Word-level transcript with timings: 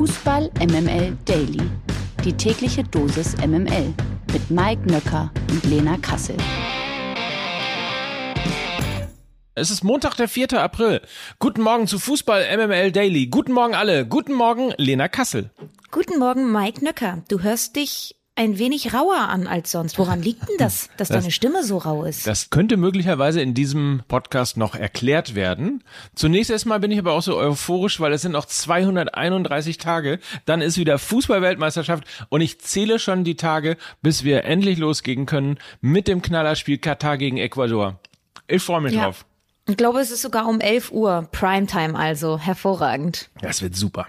Fußball 0.00 0.50
MML 0.60 1.14
Daily. 1.26 1.60
Die 2.24 2.32
tägliche 2.32 2.82
Dosis 2.82 3.36
MML 3.36 3.92
mit 4.32 4.50
Mike 4.50 4.90
Nöcker 4.90 5.30
und 5.50 5.62
Lena 5.64 5.98
Kassel. 5.98 6.38
Es 9.54 9.70
ist 9.70 9.84
Montag, 9.84 10.14
der 10.14 10.28
4. 10.28 10.54
April. 10.54 11.02
Guten 11.38 11.60
Morgen 11.60 11.86
zu 11.86 11.98
Fußball 11.98 12.46
MML 12.56 12.92
Daily. 12.92 13.26
Guten 13.26 13.52
Morgen 13.52 13.74
alle. 13.74 14.06
Guten 14.06 14.32
Morgen, 14.32 14.72
Lena 14.78 15.08
Kassel. 15.08 15.50
Guten 15.90 16.18
Morgen, 16.18 16.50
Mike 16.50 16.82
Nöcker. 16.82 17.22
Du 17.28 17.42
hörst 17.42 17.76
dich 17.76 18.16
ein 18.40 18.58
wenig 18.58 18.94
rauer 18.94 19.28
an 19.28 19.46
als 19.46 19.70
sonst. 19.70 19.98
Woran 19.98 20.22
liegt 20.22 20.48
denn 20.48 20.56
das, 20.56 20.88
dass 20.96 21.08
das, 21.08 21.18
deine 21.18 21.30
Stimme 21.30 21.62
so 21.62 21.76
rau 21.76 22.04
ist? 22.04 22.26
Das 22.26 22.48
könnte 22.48 22.78
möglicherweise 22.78 23.42
in 23.42 23.52
diesem 23.52 24.02
Podcast 24.08 24.56
noch 24.56 24.74
erklärt 24.74 25.34
werden. 25.34 25.84
Zunächst 26.14 26.50
erstmal 26.50 26.80
bin 26.80 26.90
ich 26.90 26.98
aber 26.98 27.12
auch 27.12 27.20
so 27.20 27.36
euphorisch, 27.36 28.00
weil 28.00 28.14
es 28.14 28.22
sind 28.22 28.32
noch 28.32 28.46
231 28.46 29.76
Tage. 29.76 30.20
Dann 30.46 30.62
ist 30.62 30.78
wieder 30.78 30.98
Fußballweltmeisterschaft 30.98 32.04
und 32.30 32.40
ich 32.40 32.58
zähle 32.62 32.98
schon 32.98 33.24
die 33.24 33.36
Tage, 33.36 33.76
bis 34.00 34.24
wir 34.24 34.44
endlich 34.44 34.78
losgehen 34.78 35.26
können 35.26 35.58
mit 35.82 36.08
dem 36.08 36.22
Knallerspiel 36.22 36.78
Katar 36.78 37.18
gegen 37.18 37.36
Ecuador. 37.36 38.00
Ich 38.48 38.62
freue 38.62 38.80
mich 38.80 38.94
ja. 38.94 39.04
drauf. 39.04 39.26
Ich 39.68 39.76
glaube, 39.76 40.00
es 40.00 40.10
ist 40.10 40.22
sogar 40.22 40.48
um 40.48 40.60
11 40.60 40.92
Uhr, 40.92 41.28
Primetime 41.30 41.94
also. 41.94 42.38
Hervorragend. 42.38 43.28
Das 43.42 43.60
wird 43.60 43.76
super. 43.76 44.06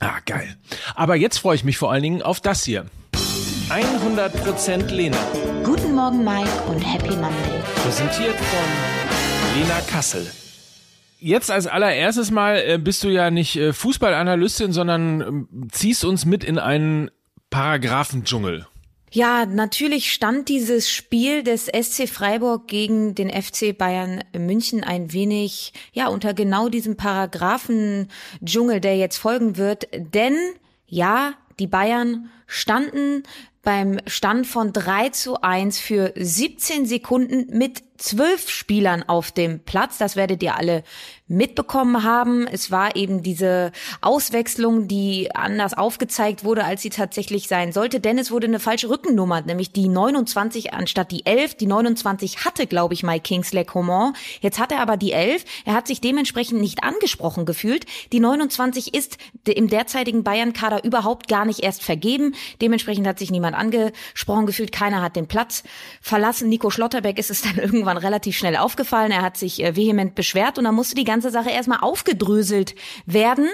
Ah, 0.00 0.18
geil. 0.26 0.56
Aber 0.96 1.14
jetzt 1.14 1.38
freue 1.38 1.54
ich 1.54 1.62
mich 1.62 1.78
vor 1.78 1.92
allen 1.92 2.02
Dingen 2.02 2.20
auf 2.20 2.40
das 2.40 2.64
hier. 2.64 2.86
100% 3.70 4.90
Lena. 4.92 5.16
Guten 5.64 5.94
Morgen, 5.94 6.22
Mike 6.22 6.50
und 6.68 6.80
Happy 6.80 7.16
Monday. 7.16 7.62
Präsentiert 7.76 8.36
von 8.36 9.58
Lena 9.58 9.80
Kassel. 9.90 10.30
Jetzt 11.18 11.50
als 11.50 11.66
allererstes 11.66 12.30
Mal 12.30 12.56
äh, 12.56 12.78
bist 12.78 13.02
du 13.04 13.08
ja 13.08 13.30
nicht 13.30 13.56
äh, 13.56 13.72
Fußballanalystin, 13.72 14.72
sondern 14.72 15.20
äh, 15.20 15.68
ziehst 15.72 16.04
uns 16.04 16.26
mit 16.26 16.44
in 16.44 16.58
einen 16.58 17.10
Paragraphendschungel. 17.48 18.66
Ja, 19.10 19.46
natürlich 19.46 20.12
stand 20.12 20.50
dieses 20.50 20.90
Spiel 20.90 21.42
des 21.42 21.66
SC 21.66 22.06
Freiburg 22.08 22.68
gegen 22.68 23.14
den 23.14 23.30
FC 23.30 23.76
Bayern 23.76 24.22
München 24.36 24.84
ein 24.84 25.12
wenig, 25.12 25.72
ja, 25.92 26.08
unter 26.08 26.34
genau 26.34 26.68
diesem 26.68 26.96
Paragraphendschungel, 26.96 28.80
der 28.80 28.98
jetzt 28.98 29.16
folgen 29.16 29.56
wird. 29.56 29.88
Denn, 29.94 30.36
ja, 30.86 31.32
die 31.58 31.68
Bayern 31.68 32.28
standen 32.46 33.22
beim 33.64 33.98
Stand 34.06 34.46
von 34.46 34.72
3 34.72 35.08
zu 35.10 35.40
1 35.40 35.78
für 35.78 36.12
17 36.14 36.86
Sekunden 36.86 37.56
mit 37.56 37.82
zwölf 37.96 38.50
Spielern 38.50 39.04
auf 39.04 39.30
dem 39.30 39.60
Platz. 39.60 39.98
Das 39.98 40.16
werdet 40.16 40.42
ihr 40.42 40.56
alle 40.56 40.82
mitbekommen 41.26 42.02
haben. 42.02 42.46
Es 42.46 42.70
war 42.70 42.96
eben 42.96 43.22
diese 43.22 43.72
Auswechslung, 44.02 44.88
die 44.88 45.34
anders 45.34 45.72
aufgezeigt 45.74 46.44
wurde, 46.44 46.64
als 46.64 46.82
sie 46.82 46.90
tatsächlich 46.90 47.48
sein 47.48 47.72
sollte. 47.72 48.00
Denn 48.00 48.18
es 48.18 48.30
wurde 48.30 48.46
eine 48.46 48.60
falsche 48.60 48.90
Rückennummer, 48.90 49.40
nämlich 49.40 49.72
die 49.72 49.88
29 49.88 50.74
anstatt 50.74 51.12
die 51.12 51.24
11. 51.24 51.54
Die 51.54 51.66
29 51.66 52.44
hatte, 52.44 52.66
glaube 52.66 52.94
ich, 52.94 53.04
Mike 53.04 53.22
Kingsley 53.22 53.64
Coman. 53.64 54.12
Jetzt 54.40 54.58
hat 54.58 54.72
er 54.72 54.80
aber 54.80 54.96
die 54.96 55.12
11. 55.12 55.44
Er 55.64 55.74
hat 55.74 55.86
sich 55.86 56.00
dementsprechend 56.00 56.60
nicht 56.60 56.82
angesprochen 56.82 57.46
gefühlt. 57.46 57.86
Die 58.12 58.20
29 58.20 58.92
ist 58.92 59.16
im 59.46 59.68
derzeitigen 59.68 60.24
Bayern-Kader 60.24 60.84
überhaupt 60.84 61.28
gar 61.28 61.46
nicht 61.46 61.60
erst 61.60 61.82
vergeben. 61.82 62.34
Dementsprechend 62.60 63.06
hat 63.06 63.18
sich 63.18 63.30
niemand 63.30 63.56
angesprochen 63.56 64.44
gefühlt. 64.44 64.72
Keiner 64.72 65.00
hat 65.00 65.16
den 65.16 65.26
Platz 65.26 65.62
verlassen. 66.02 66.50
Nico 66.50 66.68
Schlotterbeck 66.68 67.18
ist 67.18 67.30
es 67.30 67.40
dann 67.40 67.56
irgendwann 67.64 67.83
relativ 67.88 68.36
schnell 68.36 68.56
aufgefallen. 68.56 69.12
Er 69.12 69.22
hat 69.22 69.36
sich 69.36 69.62
äh, 69.62 69.76
vehement 69.76 70.14
beschwert 70.14 70.58
und 70.58 70.64
dann 70.64 70.74
musste 70.74 70.94
die 70.94 71.04
ganze 71.04 71.30
Sache 71.30 71.50
erstmal 71.50 71.80
aufgedröselt 71.80 72.74
werden. 73.06 73.48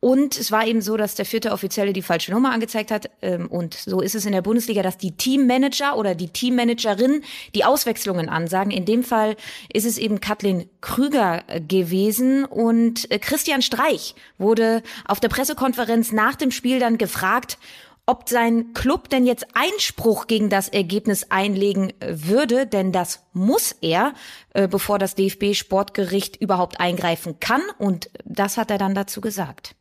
Und 0.00 0.38
es 0.38 0.52
war 0.52 0.66
eben 0.66 0.82
so, 0.82 0.96
dass 0.96 1.14
der 1.14 1.24
vierte 1.24 1.52
Offizielle 1.52 1.92
die 1.92 2.02
falsche 2.02 2.30
Nummer 2.30 2.52
angezeigt 2.52 2.90
hat. 2.90 3.10
Ähm, 3.22 3.48
und 3.48 3.74
so 3.74 4.00
ist 4.00 4.14
es 4.14 4.26
in 4.26 4.32
der 4.32 4.42
Bundesliga, 4.42 4.82
dass 4.82 4.98
die 4.98 5.16
Teammanager 5.16 5.96
oder 5.96 6.14
die 6.14 6.28
Teammanagerin 6.28 7.22
die 7.54 7.64
Auswechslungen 7.64 8.28
ansagen. 8.28 8.70
In 8.70 8.84
dem 8.84 9.02
Fall 9.02 9.36
ist 9.72 9.86
es 9.86 9.98
eben 9.98 10.20
Kathleen 10.20 10.68
Krüger 10.80 11.42
äh, 11.48 11.60
gewesen. 11.60 12.44
Und 12.44 13.10
äh, 13.10 13.18
Christian 13.18 13.62
Streich 13.62 14.14
wurde 14.38 14.82
auf 15.06 15.18
der 15.18 15.28
Pressekonferenz 15.28 16.12
nach 16.12 16.36
dem 16.36 16.50
Spiel 16.50 16.78
dann 16.78 16.98
gefragt, 16.98 17.58
ob 18.06 18.28
sein 18.28 18.72
Club 18.72 19.10
denn 19.10 19.26
jetzt 19.26 19.46
Einspruch 19.54 20.28
gegen 20.28 20.48
das 20.48 20.68
Ergebnis 20.68 21.26
einlegen 21.30 21.92
würde, 22.00 22.66
denn 22.66 22.92
das 22.92 23.24
muss 23.32 23.74
er, 23.80 24.14
äh, 24.54 24.68
bevor 24.68 25.00
das 25.00 25.16
DFB-Sportgericht 25.16 26.36
überhaupt 26.36 26.78
eingreifen 26.78 27.40
kann. 27.40 27.62
Und 27.78 28.08
das 28.24 28.56
hat 28.56 28.70
er 28.70 28.78
dann 28.78 28.94
dazu 28.94 29.20
gesagt. 29.20 29.74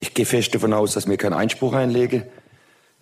Ich 0.00 0.12
gehe 0.12 0.26
fest 0.26 0.54
davon 0.54 0.74
aus, 0.74 0.92
dass 0.92 1.06
mir 1.06 1.16
keinen 1.16 1.32
Einspruch 1.32 1.72
einlege 1.72 2.28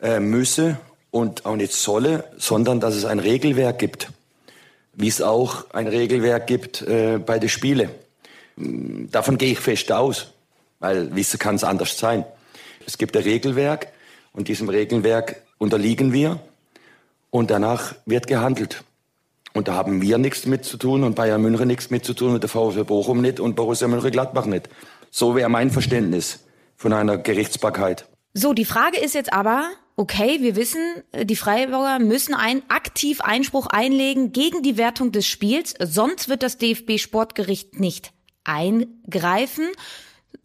äh, 0.00 0.20
müsse 0.20 0.78
und 1.10 1.44
auch 1.44 1.56
nicht 1.56 1.72
solle, 1.72 2.24
sondern 2.36 2.78
dass 2.78 2.94
es 2.94 3.04
ein 3.04 3.18
Regelwerk 3.18 3.80
gibt, 3.80 4.10
wie 4.94 5.08
es 5.08 5.20
auch 5.20 5.70
ein 5.72 5.88
Regelwerk 5.88 6.46
gibt 6.46 6.82
äh, 6.82 7.18
bei 7.18 7.38
den 7.38 7.48
Spielen. 7.48 7.90
Davon 8.56 9.36
gehe 9.36 9.52
ich 9.52 9.60
fest 9.60 9.92
aus, 9.92 10.32
weil 10.78 11.14
wissen 11.14 11.38
kann 11.38 11.56
es 11.56 11.64
anders 11.64 11.98
sein. 11.98 12.24
Es 12.86 12.96
gibt 12.96 13.16
ein 13.16 13.24
Regelwerk 13.24 13.88
und 14.36 14.48
diesem 14.48 14.68
Regelwerk 14.68 15.42
unterliegen 15.58 16.12
wir. 16.12 16.38
Und 17.30 17.50
danach 17.50 17.96
wird 18.06 18.28
gehandelt. 18.28 18.84
Und 19.52 19.68
da 19.68 19.74
haben 19.74 20.02
wir 20.02 20.18
nichts 20.18 20.46
mit 20.46 20.64
zu 20.64 20.76
tun 20.76 21.02
und 21.02 21.16
Bayern 21.16 21.42
München 21.42 21.66
nichts 21.66 21.90
mit 21.90 22.04
zu 22.04 22.14
tun 22.14 22.34
und 22.34 22.42
der 22.42 22.50
VfB 22.50 22.84
Bochum 22.84 23.20
nicht 23.20 23.40
und 23.40 23.56
Borussia 23.56 23.88
Mönchengladbach 23.88 24.46
nicht. 24.46 24.68
So 25.10 25.34
wäre 25.34 25.48
mein 25.48 25.70
Verständnis 25.70 26.40
von 26.76 26.92
einer 26.92 27.16
Gerichtsbarkeit. 27.18 28.06
So, 28.34 28.52
die 28.52 28.66
Frage 28.66 28.98
ist 28.98 29.14
jetzt 29.14 29.32
aber, 29.32 29.70
okay, 29.96 30.38
wir 30.42 30.56
wissen, 30.56 30.82
die 31.22 31.36
Freiburger 31.36 31.98
müssen 31.98 32.34
ein, 32.34 32.62
aktiv 32.68 33.22
Einspruch 33.22 33.66
einlegen 33.66 34.32
gegen 34.32 34.62
die 34.62 34.76
Wertung 34.76 35.10
des 35.10 35.26
Spiels, 35.26 35.74
sonst 35.80 36.28
wird 36.28 36.42
das 36.42 36.58
DFB 36.58 36.98
Sportgericht 36.98 37.80
nicht 37.80 38.12
eingreifen. 38.44 39.64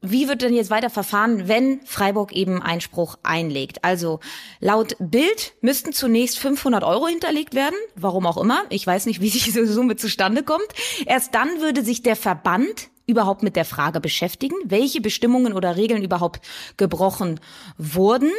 Wie 0.01 0.27
wird 0.27 0.41
denn 0.41 0.53
jetzt 0.53 0.69
weiter 0.69 0.89
verfahren, 0.89 1.47
wenn 1.47 1.81
Freiburg 1.85 2.33
eben 2.33 2.61
Einspruch 2.61 3.17
einlegt? 3.23 3.83
Also 3.83 4.19
laut 4.59 4.95
Bild 4.99 5.53
müssten 5.61 5.93
zunächst 5.93 6.39
500 6.39 6.83
Euro 6.83 7.07
hinterlegt 7.07 7.53
werden, 7.53 7.75
warum 7.95 8.25
auch 8.25 8.37
immer. 8.37 8.63
Ich 8.69 8.85
weiß 8.85 9.05
nicht, 9.05 9.21
wie 9.21 9.29
diese 9.29 9.65
Summe 9.71 9.95
zustande 9.95 10.43
kommt. 10.43 10.67
Erst 11.05 11.35
dann 11.35 11.61
würde 11.61 11.83
sich 11.83 12.03
der 12.03 12.15
Verband 12.15 12.89
überhaupt 13.07 13.43
mit 13.43 13.55
der 13.55 13.65
Frage 13.65 13.99
beschäftigen, 13.99 14.55
welche 14.63 15.01
Bestimmungen 15.01 15.53
oder 15.53 15.75
Regeln 15.75 16.03
überhaupt 16.03 16.41
gebrochen 16.77 17.39
wurden. 17.77 18.31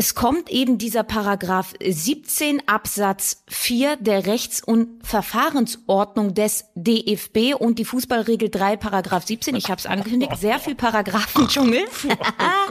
Es 0.00 0.14
kommt 0.14 0.48
eben 0.48 0.78
dieser 0.78 1.02
Paragraph 1.02 1.74
17 1.84 2.68
Absatz 2.68 3.42
4 3.48 3.96
der 3.96 4.26
Rechts- 4.26 4.62
und 4.62 5.04
Verfahrensordnung 5.04 6.34
des 6.34 6.66
DFB 6.76 7.56
und 7.58 7.80
die 7.80 7.84
Fußballregel 7.84 8.48
3 8.48 8.76
Paragraph 8.76 9.26
17. 9.26 9.56
Ich 9.56 9.70
habe 9.70 9.80
es 9.80 9.86
angekündigt, 9.86 10.36
sehr 10.38 10.60
viel 10.60 10.76
Paragraphendschungel. 10.76 11.80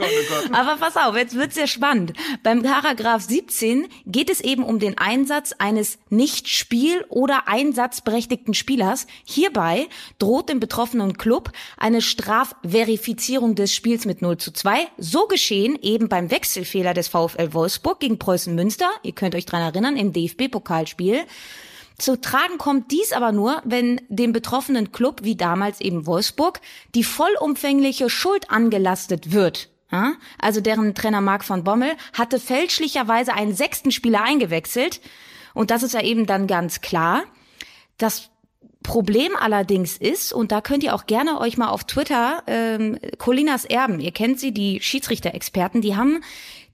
oh 0.00 0.04
oh 0.04 0.54
Aber 0.54 0.76
pass 0.76 0.96
auf, 0.96 1.16
jetzt 1.16 1.34
wird's 1.34 1.56
sehr 1.56 1.66
spannend. 1.66 2.12
Beim 2.42 2.62
Paragraph 2.62 3.22
17 3.22 3.88
geht 4.06 4.30
es 4.30 4.40
eben 4.40 4.62
um 4.62 4.78
den 4.78 4.96
Einsatz 4.96 5.52
eines 5.58 5.98
nicht 6.08 6.48
spiel- 6.48 7.04
oder 7.08 7.48
einsatzberechtigten 7.48 8.54
Spielers. 8.54 9.06
Hierbei 9.24 9.88
droht 10.18 10.48
dem 10.48 10.60
betroffenen 10.60 11.18
Club 11.18 11.50
eine 11.76 12.00
Strafverifizierung 12.00 13.56
des 13.56 13.74
Spiels 13.74 14.04
mit 14.06 14.22
0 14.22 14.38
zu 14.38 14.52
2. 14.52 14.86
So 14.98 15.26
geschehen 15.26 15.78
eben 15.82 16.08
beim 16.08 16.30
Wechselfehler 16.30 16.94
des 16.94 17.08
VfL 17.26 17.52
Wolfsburg 17.52 18.00
gegen 18.00 18.18
Preußen 18.18 18.54
Münster. 18.54 18.90
Ihr 19.02 19.12
könnt 19.12 19.34
euch 19.34 19.46
dran 19.46 19.62
erinnern, 19.62 19.96
im 19.96 20.12
DFB-Pokalspiel. 20.12 21.20
Zu 21.98 22.20
tragen 22.20 22.58
kommt 22.58 22.92
dies 22.92 23.12
aber 23.12 23.32
nur, 23.32 23.60
wenn 23.64 24.00
dem 24.08 24.32
betroffenen 24.32 24.92
Club, 24.92 25.20
wie 25.24 25.34
damals 25.34 25.80
eben 25.80 26.06
Wolfsburg, 26.06 26.60
die 26.94 27.02
vollumfängliche 27.02 28.08
Schuld 28.08 28.50
angelastet 28.50 29.32
wird. 29.32 29.68
Also 30.38 30.60
deren 30.60 30.94
Trainer 30.94 31.20
Marc 31.20 31.44
von 31.44 31.64
Bommel 31.64 31.92
hatte 32.12 32.38
fälschlicherweise 32.38 33.32
einen 33.32 33.54
sechsten 33.54 33.90
Spieler 33.90 34.22
eingewechselt. 34.22 35.00
Und 35.54 35.70
das 35.70 35.82
ist 35.82 35.94
ja 35.94 36.02
eben 36.02 36.26
dann 36.26 36.46
ganz 36.46 36.80
klar. 36.82 37.24
Das 37.96 38.30
Problem 38.82 39.32
allerdings 39.36 39.96
ist, 39.96 40.32
und 40.32 40.52
da 40.52 40.60
könnt 40.60 40.84
ihr 40.84 40.94
auch 40.94 41.06
gerne 41.06 41.40
euch 41.40 41.58
mal 41.58 41.68
auf 41.68 41.84
Twitter, 41.84 42.42
ähm, 42.46 42.98
Colinas 43.18 43.64
Erben, 43.64 43.98
ihr 43.98 44.12
kennt 44.12 44.38
sie, 44.38 44.52
die 44.52 44.80
Schiedsrichter-Experten, 44.80 45.80
die 45.80 45.96
haben 45.96 46.22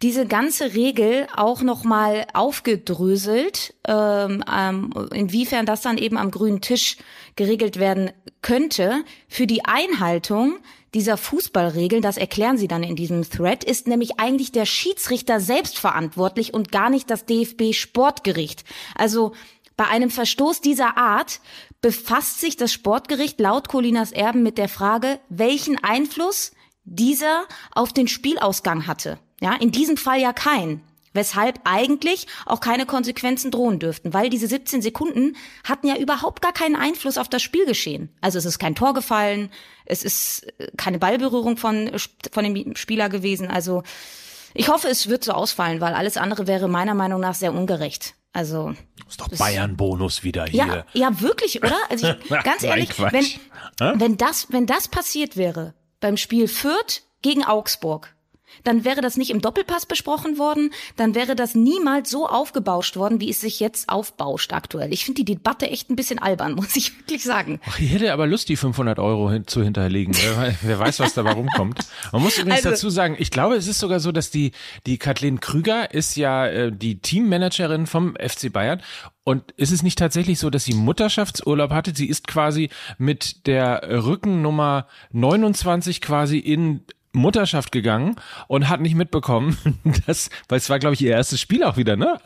diese 0.05 0.27
ganze 0.27 0.75
Regel 0.75 1.27
auch 1.35 1.63
nochmal 1.63 2.27
aufgedröselt, 2.35 3.73
ähm, 3.89 4.45
ähm, 4.55 4.93
inwiefern 5.15 5.65
das 5.65 5.81
dann 5.81 5.97
eben 5.97 6.19
am 6.19 6.31
grünen 6.31 6.61
Tisch 6.61 6.99
geregelt 7.37 7.79
werden 7.79 8.11
könnte. 8.43 9.03
Für 9.29 9.47
die 9.47 9.65
Einhaltung 9.65 10.59
dieser 10.93 11.17
Fußballregeln, 11.17 12.03
das 12.03 12.19
erklären 12.19 12.59
sie 12.59 12.69
dann 12.69 12.83
in 12.83 12.97
diesem 12.97 13.23
Thread, 13.27 13.65
ist 13.65 13.89
nämlich 13.89 14.21
eigentlich 14.21 14.53
der 14.53 14.67
Schiedsrichter 14.67 15.41
selbst 15.41 15.79
verantwortlich 15.79 16.53
und 16.53 16.71
gar 16.71 16.91
nicht 16.91 17.09
das 17.09 17.25
DFB 17.25 17.73
Sportgericht. 17.73 18.65
Also 18.95 19.33
bei 19.75 19.87
einem 19.87 20.11
Verstoß 20.11 20.61
dieser 20.61 20.99
Art 20.99 21.41
befasst 21.81 22.43
sich 22.43 22.59
das 22.59 22.75
Sportgericht 22.75 23.41
laut 23.41 23.69
Colinas 23.69 24.13
Erben 24.13 24.43
mit 24.43 24.59
der 24.59 24.69
Frage, 24.69 25.19
welchen 25.31 25.83
Einfluss 25.83 26.53
dieser 26.85 27.45
auf 27.73 27.95
den 27.95 28.07
Spielausgang 28.07 28.87
hatte. 28.87 29.19
Ja, 29.45 29.55
in 29.55 29.71
diesem 29.71 29.99
Fall 29.99 30.21
ja 30.21 30.33
kein. 30.33 30.81
Weshalb 31.13 31.61
eigentlich 31.65 32.27
auch 32.47 32.61
keine 32.61 32.87
Konsequenzen 32.87 33.51
drohen 33.51 33.79
dürften, 33.79 34.15
weil 34.15 34.31
diese 34.31 34.49
17 34.49 34.81
Sekunden 34.81 35.37
hatten 35.63 35.87
ja 35.87 35.97
überhaupt 35.97 36.41
gar 36.41 36.53
keinen 36.53 36.77
Einfluss 36.77 37.19
auf 37.19 37.29
das 37.29 37.43
Spielgeschehen. 37.43 38.09
Also 38.23 38.39
es 38.39 38.47
ist 38.47 38.59
kein 38.59 38.75
Tor 38.75 38.95
gefallen, 38.95 39.51
es 39.85 40.03
ist 40.03 40.47
äh, 40.59 40.71
keine 40.79 40.99
Ballberührung 40.99 41.59
von, 41.59 41.93
von 42.33 42.45
dem 42.45 42.75
Spieler 42.75 43.11
gewesen. 43.11 43.49
Also 43.49 43.83
ich 44.55 44.71
hoffe, 44.71 44.89
es 44.89 45.09
wird 45.09 45.23
so 45.23 45.33
ausfallen, 45.33 45.83
weil 45.83 45.93
alles 45.93 46.17
andere 46.17 46.47
wäre 46.47 46.67
meiner 46.67 46.95
Meinung 46.95 47.21
nach 47.21 47.35
sehr 47.35 47.53
ungerecht. 47.53 48.15
Also 48.33 48.75
ist 49.07 49.21
doch 49.21 49.29
Bayern-Bonus 49.29 50.25
wieder 50.25 50.47
hier. 50.47 50.67
Ja, 50.67 50.87
ja, 50.95 51.21
wirklich, 51.21 51.63
oder? 51.63 51.77
Also 51.91 52.09
ich, 52.09 52.29
ganz 52.45 52.63
ehrlich, 52.63 52.99
wenn, 52.99 54.01
wenn 54.01 54.17
das, 54.17 54.49
wenn 54.51 54.67
das 54.67 54.89
passiert 54.89 55.37
wäre 55.37 55.75
beim 56.01 56.17
Spiel 56.17 56.49
Fürth 56.49 57.03
gegen 57.23 57.45
Augsburg, 57.45 58.15
dann 58.63 58.85
wäre 58.85 59.01
das 59.01 59.17
nicht 59.17 59.31
im 59.31 59.41
Doppelpass 59.41 59.87
besprochen 59.87 60.39
worden, 60.39 60.71
dann 60.97 61.15
wäre 61.15 61.35
das 61.35 61.55
niemals 61.55 62.11
so 62.11 62.27
aufgebauscht 62.27 62.97
worden, 62.97 63.21
wie 63.21 63.31
es 63.31 63.41
sich 63.41 63.61
jetzt 63.61 63.89
aufbauscht 63.89 64.53
aktuell. 64.53 64.93
Ich 64.93 65.05
finde 65.05 65.25
die 65.25 65.35
Debatte 65.35 65.71
echt 65.71 65.91
ein 65.91 65.97
bisschen 65.97 66.19
albern, 66.19 66.55
muss 66.55 66.77
ich 66.77 66.97
wirklich 66.99 67.25
sagen. 67.25 67.61
Ach, 67.67 67.79
ich 67.79 67.93
hätte 67.93 68.13
aber 68.13 68.27
Lust, 68.27 68.49
die 68.49 68.57
500 68.57 68.99
Euro 68.99 69.31
hin 69.31 69.47
zu 69.47 69.63
hinterlegen. 69.63 70.15
wer, 70.17 70.55
wer, 70.63 70.79
weiß, 70.79 71.01
was 71.01 71.15
dabei 71.15 71.33
rumkommt. 71.33 71.81
Man 72.13 72.23
muss 72.23 72.39
übrigens 72.39 72.65
also, 72.65 72.71
dazu 72.71 72.91
sagen, 72.91 73.17
ich 73.19 73.31
glaube, 73.31 73.57
es 73.57 73.67
ist 73.67 73.79
sogar 73.79 74.01
so, 74.01 74.13
dass 74.13 74.31
die, 74.31 74.53
die 74.87 74.99
Kathleen 74.99 75.41
Krüger 75.41 75.93
ist 75.93 76.17
ja 76.17 76.47
äh, 76.47 76.73
die 76.73 77.01
Teammanagerin 77.01 77.87
vom 77.87 78.15
FC 78.17 78.53
Bayern 78.53 78.83
und 79.25 79.53
ist 79.53 79.73
es 79.73 79.83
nicht 79.83 79.99
tatsächlich 79.99 80.39
so, 80.39 80.51
dass 80.51 80.65
sie 80.65 80.75
Mutterschaftsurlaub 80.75 81.71
hatte? 81.71 81.95
Sie 81.95 82.09
ist 82.09 82.29
quasi 82.29 82.69
mit 82.99 83.47
der 83.47 84.05
Rückennummer 84.05 84.87
29 85.13 86.03
quasi 86.03 86.39
in 86.39 86.83
Mutterschaft 87.15 87.73
gegangen 87.73 88.17
und 88.49 88.69
hat 88.69 88.81
nicht 88.81 88.95
mitbekommen, 88.95 89.57
dass, 90.07 90.31
weil 90.49 90.59
es 90.59 90.69
war, 90.69 90.79
glaube 90.79 90.95
ich, 90.95 91.03
ihr 91.03 91.13
erstes 91.13 91.41
Spiel 91.41 91.65
auch 91.65 91.77
wieder, 91.77 91.97
ne? 91.97 92.19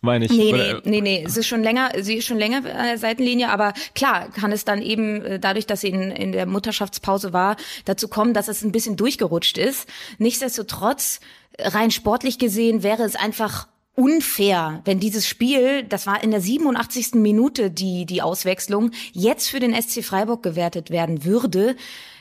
Meine 0.00 0.26
ich. 0.26 0.30
Nee, 0.30 0.52
nee, 0.52 0.74
nee, 0.84 1.00
nee, 1.00 1.24
es 1.26 1.36
ist 1.36 1.48
schon 1.48 1.62
länger, 1.62 1.90
sie 2.00 2.16
ist 2.18 2.26
schon 2.26 2.38
länger 2.38 2.58
an 2.58 2.64
der 2.64 2.98
Seitenlinie, 2.98 3.50
aber 3.50 3.72
klar 3.94 4.30
kann 4.30 4.52
es 4.52 4.64
dann 4.64 4.80
eben 4.80 5.24
äh, 5.24 5.40
dadurch, 5.40 5.66
dass 5.66 5.80
sie 5.80 5.88
in, 5.88 6.12
in 6.12 6.32
der 6.32 6.46
Mutterschaftspause 6.46 7.32
war, 7.32 7.56
dazu 7.84 8.06
kommen, 8.06 8.32
dass 8.32 8.48
es 8.48 8.62
ein 8.62 8.70
bisschen 8.70 8.96
durchgerutscht 8.96 9.58
ist. 9.58 9.88
Nichtsdestotrotz, 10.18 11.20
rein 11.58 11.90
sportlich 11.90 12.38
gesehen, 12.38 12.84
wäre 12.84 13.02
es 13.02 13.16
einfach 13.16 13.66
unfair, 13.98 14.80
wenn 14.84 15.00
dieses 15.00 15.26
Spiel, 15.26 15.82
das 15.82 16.06
war 16.06 16.22
in 16.22 16.30
der 16.30 16.40
87. 16.40 17.14
Minute 17.14 17.68
die, 17.68 18.06
die 18.06 18.22
Auswechslung, 18.22 18.92
jetzt 19.12 19.48
für 19.48 19.58
den 19.58 19.74
SC 19.74 20.04
Freiburg 20.04 20.44
gewertet 20.44 20.90
werden 20.90 21.24
würde 21.24 21.74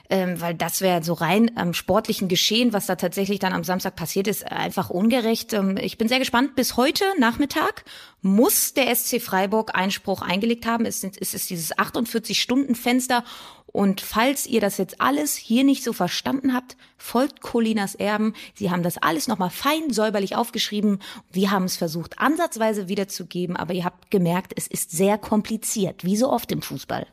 ähm, 0.10 0.40
weil 0.40 0.54
das 0.54 0.82
wäre 0.82 1.04
so 1.04 1.14
rein 1.14 1.52
am 1.56 1.74
sportlichen 1.74 2.28
Geschehen, 2.28 2.72
was 2.74 2.86
da 2.86 2.96
tatsächlich 2.96 3.40
dann 3.40 3.54
am 3.54 3.64
Samstag 3.64 3.96
passiert 3.96 4.28
ist, 4.28 4.50
einfach 4.50 4.90
ungerecht. 4.90 5.54
Ähm, 5.54 5.78
ich 5.78 5.98
bin 5.98 6.08
sehr 6.08 6.20
gespannt. 6.20 6.56
Bis 6.56 6.78
heute 6.78 7.04
Nachmittag 7.20 7.84
muss 8.22 8.74
der 8.74 8.94
SC 8.96 9.22
Freiburg 9.22 9.76
Einspruch 9.76 10.22
eingelegt 10.22 10.66
haben. 10.66 10.86
Es, 10.86 11.02
sind, 11.02 11.18
es 11.20 11.34
ist 11.34 11.50
dieses 11.50 11.78
48-Stunden-Fenster. 11.78 13.24
Und 13.68 14.00
falls 14.00 14.48
ihr 14.48 14.62
das 14.62 14.78
jetzt 14.78 15.02
alles 15.02 15.36
hier 15.36 15.64
nicht 15.64 15.84
so 15.84 15.92
verstanden 15.92 16.54
habt, 16.54 16.78
folgt 16.98 17.42
Colinas 17.42 17.96
Erben. 17.96 18.34
Sie 18.56 18.72
haben 18.72 18.82
das 18.82 18.98
alles 18.98 19.28
nochmal 19.28 19.50
fein 19.50 19.92
säuberlich 19.92 20.36
aufgeschrieben. 20.36 21.00
Wir 21.32 21.52
haben 21.52 21.66
es 21.66 21.76
versucht, 21.76 22.18
ansatzweise 22.18 22.88
wiederzugeben, 22.88 23.58
aber 23.58 23.74
ihr 23.74 23.84
habt 23.84 24.10
gemerkt, 24.10 24.54
es 24.56 24.68
ist 24.68 24.92
sehr 24.92 25.18
kompliziert, 25.18 26.06
wie 26.06 26.16
so 26.16 26.32
oft 26.32 26.52
im 26.52 26.62
Fußball. 26.62 27.06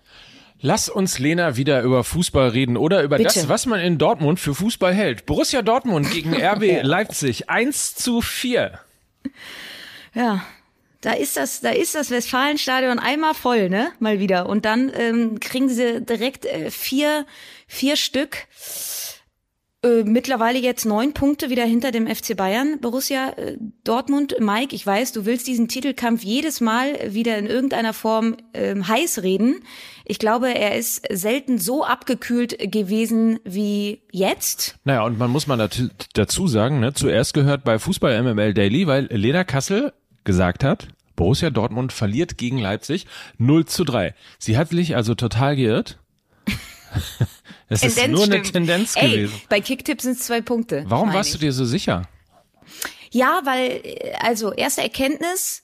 Lass 0.66 0.88
uns, 0.88 1.18
Lena, 1.18 1.58
wieder 1.58 1.82
über 1.82 2.04
Fußball 2.04 2.48
reden 2.48 2.78
oder 2.78 3.02
über 3.02 3.18
Bitte. 3.18 3.34
das, 3.34 3.50
was 3.50 3.66
man 3.66 3.80
in 3.80 3.98
Dortmund 3.98 4.40
für 4.40 4.54
Fußball 4.54 4.94
hält. 4.94 5.26
Borussia 5.26 5.60
Dortmund 5.60 6.10
gegen 6.10 6.32
RB 6.42 6.82
Leipzig. 6.82 7.50
1 7.50 7.96
zu 7.96 8.22
4. 8.22 8.80
Ja, 10.14 10.42
da 11.02 11.12
ist 11.12 11.36
das, 11.36 11.60
da 11.60 11.68
ist 11.68 11.94
das 11.94 12.10
Westfalenstadion 12.10 12.98
einmal 12.98 13.34
voll, 13.34 13.68
ne? 13.68 13.88
Mal 13.98 14.20
wieder. 14.20 14.48
Und 14.48 14.64
dann 14.64 14.90
ähm, 14.96 15.38
kriegen 15.38 15.68
sie 15.68 16.00
direkt 16.00 16.46
äh, 16.46 16.70
vier, 16.70 17.26
vier 17.66 17.96
Stück. 17.96 18.46
Äh, 19.84 20.04
mittlerweile 20.04 20.58
jetzt 20.58 20.86
neun 20.86 21.12
Punkte 21.12 21.50
wieder 21.50 21.66
hinter 21.66 21.92
dem 21.92 22.06
FC 22.06 22.34
Bayern. 22.34 22.80
Borussia 22.80 23.34
äh, 23.36 23.58
Dortmund, 23.84 24.36
Mike, 24.40 24.74
ich 24.74 24.86
weiß, 24.86 25.12
du 25.12 25.26
willst 25.26 25.46
diesen 25.46 25.68
Titelkampf 25.68 26.22
jedes 26.22 26.62
Mal 26.62 27.12
wieder 27.12 27.36
in 27.36 27.46
irgendeiner 27.46 27.92
Form 27.92 28.38
äh, 28.54 28.74
heiß 28.74 29.22
reden. 29.22 29.56
Ich 30.06 30.18
glaube, 30.18 30.54
er 30.54 30.76
ist 30.76 31.02
selten 31.10 31.58
so 31.58 31.84
abgekühlt 31.84 32.70
gewesen 32.70 33.40
wie 33.44 34.02
jetzt. 34.12 34.76
Naja, 34.84 35.02
und 35.02 35.18
man 35.18 35.30
muss 35.30 35.46
mal 35.46 35.68
dazu 36.12 36.46
sagen, 36.46 36.80
ne, 36.80 36.92
zuerst 36.92 37.32
gehört 37.32 37.64
bei 37.64 37.78
Fußball 37.78 38.22
MML 38.22 38.52
Daily, 38.52 38.86
weil 38.86 39.06
Lena 39.06 39.44
Kassel 39.44 39.94
gesagt 40.24 40.62
hat, 40.62 40.88
Borussia 41.16 41.50
Dortmund 41.50 41.92
verliert 41.92 42.36
gegen 42.36 42.58
Leipzig 42.58 43.06
0 43.38 43.64
zu 43.64 43.84
3. 43.84 44.14
Sie 44.38 44.58
hat 44.58 44.70
sich 44.70 44.94
also 44.94 45.14
total 45.14 45.56
geirrt. 45.56 45.98
Es 47.66 47.82
ist 47.82 48.08
nur 48.08 48.24
eine 48.24 48.42
Tendenz 48.42 48.94
Ey, 48.94 49.10
gewesen. 49.10 49.40
Bei 49.48 49.60
Kicktipp 49.60 50.00
sind 50.00 50.12
es 50.12 50.26
zwei 50.26 50.42
Punkte. 50.42 50.84
Warum 50.86 51.12
warst 51.12 51.30
ich. 51.30 51.40
du 51.40 51.46
dir 51.46 51.52
so 51.52 51.64
sicher? 51.64 52.02
Ja, 53.10 53.40
weil, 53.44 53.80
also 54.20 54.52
erste 54.52 54.82
Erkenntnis, 54.82 55.63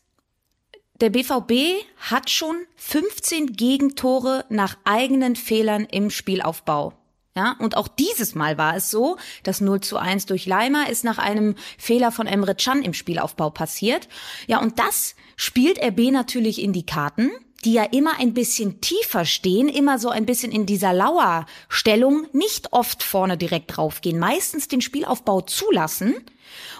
der 1.00 1.10
BVB 1.10 1.84
hat 1.98 2.30
schon 2.30 2.56
15 2.76 3.54
Gegentore 3.54 4.44
nach 4.48 4.76
eigenen 4.84 5.36
Fehlern 5.36 5.86
im 5.90 6.10
Spielaufbau. 6.10 6.92
Ja, 7.36 7.56
und 7.60 7.76
auch 7.76 7.86
dieses 7.86 8.34
Mal 8.34 8.58
war 8.58 8.76
es 8.76 8.90
so, 8.90 9.16
das 9.44 9.60
0 9.60 9.80
zu 9.80 9.96
1 9.96 10.26
durch 10.26 10.46
Leimer 10.46 10.90
ist 10.90 11.04
nach 11.04 11.18
einem 11.18 11.54
Fehler 11.78 12.10
von 12.10 12.26
Emre 12.26 12.56
Can 12.56 12.82
im 12.82 12.92
Spielaufbau 12.92 13.50
passiert. 13.50 14.08
Ja, 14.48 14.60
und 14.60 14.78
das 14.78 15.14
spielt 15.36 15.82
RB 15.82 16.10
natürlich 16.10 16.60
in 16.60 16.72
die 16.72 16.84
Karten 16.84 17.30
die 17.64 17.74
ja 17.74 17.84
immer 17.84 18.18
ein 18.18 18.32
bisschen 18.32 18.80
tiefer 18.80 19.24
stehen, 19.24 19.68
immer 19.68 19.98
so 19.98 20.08
ein 20.08 20.26
bisschen 20.26 20.52
in 20.52 20.66
dieser 20.66 20.92
Lauerstellung, 20.92 22.26
nicht 22.32 22.72
oft 22.72 23.02
vorne 23.02 23.36
direkt 23.36 23.76
draufgehen, 23.76 24.18
meistens 24.18 24.68
den 24.68 24.80
Spielaufbau 24.80 25.42
zulassen 25.42 26.14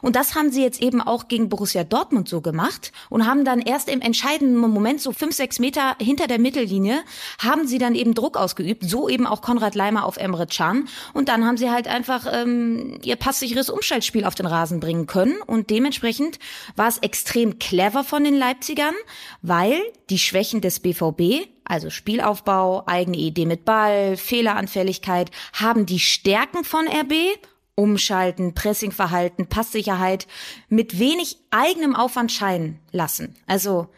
und 0.02 0.17
das 0.17 0.34
haben 0.34 0.50
sie 0.50 0.62
jetzt 0.62 0.81
eben 0.81 1.00
auch 1.00 1.28
gegen 1.28 1.49
Borussia 1.49 1.84
Dortmund 1.84 2.28
so 2.28 2.40
gemacht 2.40 2.93
und 3.08 3.26
haben 3.26 3.44
dann 3.44 3.61
erst 3.61 3.88
im 3.88 4.00
entscheidenden 4.00 4.56
Moment, 4.56 5.00
so 5.00 5.12
fünf, 5.12 5.34
sechs 5.34 5.58
Meter 5.58 5.96
hinter 6.00 6.26
der 6.26 6.38
Mittellinie, 6.38 7.02
haben 7.38 7.67
sie 7.67 7.78
dann 7.78 7.94
eben 7.94 8.14
Druck 8.14 8.37
ausgeübt. 8.37 8.88
So 8.88 9.08
eben 9.08 9.26
auch 9.26 9.43
Konrad 9.43 9.75
Leimer 9.75 10.05
auf 10.05 10.17
Emre 10.17 10.46
Can. 10.46 10.88
Und 11.12 11.28
dann 11.28 11.44
haben 11.44 11.56
sie 11.56 11.70
halt 11.70 11.88
einfach 11.88 12.26
ähm, 12.31 12.99
ihr 13.02 13.17
passsicheres 13.17 13.70
Umschaltspiel 13.70 14.25
auf 14.25 14.34
den 14.34 14.46
Rasen 14.46 14.81
bringen 14.81 15.06
können. 15.06 15.40
Und 15.47 15.71
dementsprechend 15.71 16.38
war 16.76 16.88
es 16.88 16.99
extrem 16.99 17.59
clever 17.59 18.04
von 18.04 18.25
den 18.25 18.37
Leipzigern, 18.37 18.94
weil 19.42 19.80
die 20.09 20.18
Schwächen 20.18 20.61
des 20.61 20.80
BVB 20.80 21.49
also 21.64 21.88
Spielaufbau, 21.88 22.83
eigene 22.87 23.16
Idee 23.16 23.47
mit 23.47 23.64
Ball, 23.64 24.16
Fehleranfälligkeit, 24.16 25.30
haben 25.52 25.87
die 25.87 26.00
Stärken 26.00 26.64
von 26.64 26.88
RB 26.88 27.38
Umschalten, 27.80 28.54
Pressingverhalten, 28.54 29.46
Passsicherheit 29.46 30.26
mit 30.68 30.99
wenig 30.99 31.38
eigenem 31.50 31.96
Aufwand 31.96 32.30
scheinen 32.30 32.78
lassen. 32.92 33.34
Also 33.46 33.88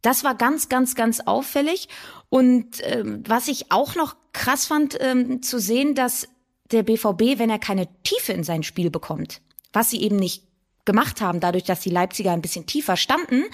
das 0.00 0.24
war 0.24 0.34
ganz, 0.34 0.68
ganz, 0.68 0.94
ganz 0.94 1.20
auffällig. 1.20 1.88
Und 2.30 2.80
ähm, 2.82 3.22
was 3.26 3.48
ich 3.48 3.70
auch 3.70 3.94
noch 3.94 4.16
krass 4.32 4.66
fand, 4.66 4.96
ähm, 5.00 5.42
zu 5.42 5.60
sehen, 5.60 5.94
dass 5.94 6.28
der 6.70 6.82
BVB, 6.82 7.38
wenn 7.38 7.50
er 7.50 7.58
keine 7.58 7.88
Tiefe 8.02 8.32
in 8.32 8.44
sein 8.44 8.62
Spiel 8.62 8.90
bekommt, 8.90 9.42
was 9.72 9.90
sie 9.90 10.00
eben 10.02 10.16
nicht 10.16 10.44
gemacht 10.84 11.20
haben, 11.20 11.40
dadurch, 11.40 11.64
dass 11.64 11.80
die 11.80 11.90
Leipziger 11.90 12.32
ein 12.32 12.42
bisschen 12.42 12.66
tiefer 12.66 12.96
standen, 12.96 13.44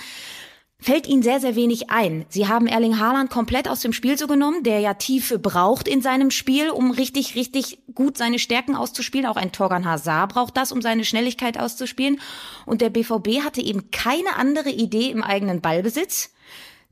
fällt 0.85 1.07
ihnen 1.07 1.23
sehr, 1.23 1.41
sehr 1.41 1.57
wenig 1.57 1.89
ein. 1.89 2.27
Sie 2.29 2.47
haben 2.47 2.67
Erling 2.67 2.99
Haaland 2.99 3.31
komplett 3.31 3.69
aus 3.69 3.81
dem 3.81 3.95
Spiel 3.95 4.19
so 4.19 4.27
genommen, 4.27 4.63
der 4.65 4.81
ja 4.81 4.93
Tiefe 4.93 5.39
braucht 5.39 5.89
in 5.89 6.03
seinem 6.03 6.31
Spiel, 6.31 6.69
um 6.69 6.91
richtig, 6.91 7.37
richtig 7.37 7.79
gut 7.95 8.19
seine 8.19 8.39
Stärken 8.39 8.77
auszuspielen. 8.77 9.27
Auch 9.27 9.37
ein 9.39 9.51
Torgan 9.51 9.87
Hazard 9.87 10.35
braucht 10.35 10.59
das, 10.59 10.73
um 10.73 10.83
seine 10.83 11.07
Schnelligkeit 11.07 11.59
auszuspielen. 11.59 12.21
Und 12.67 12.83
der 12.83 12.91
BVB 12.91 13.43
hatte 13.43 13.63
eben 13.63 13.91
keine 13.93 14.37
andere 14.37 14.69
Idee 14.69 15.11
im 15.11 15.23
eigenen 15.23 15.63
Ballbesitz. 15.63 16.35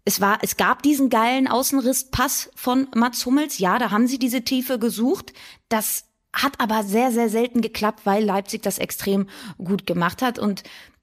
Es 0.06 0.22
war, 0.22 0.38
es 0.40 0.56
gab 0.56 0.82
diesen 0.82 1.10
geilen 1.10 1.46
Außenrisspass 1.46 2.50
von 2.54 2.88
Mats 2.94 3.26
Hummels. 3.26 3.58
Ja, 3.58 3.78
da 3.78 3.90
haben 3.90 4.06
sie 4.06 4.18
diese 4.18 4.40
Tiefe 4.40 4.78
gesucht. 4.78 5.34
Das 5.68 6.06
hat 6.32 6.60
aber 6.60 6.82
sehr, 6.82 7.12
sehr 7.12 7.28
selten 7.28 7.60
geklappt, 7.60 8.00
weil 8.04 8.24
Leipzig 8.24 8.62
das 8.62 8.78
extrem 8.78 9.28
gut 9.58 9.86
gemacht 9.86 10.22
hat. 10.22 10.38
Und 10.38 10.62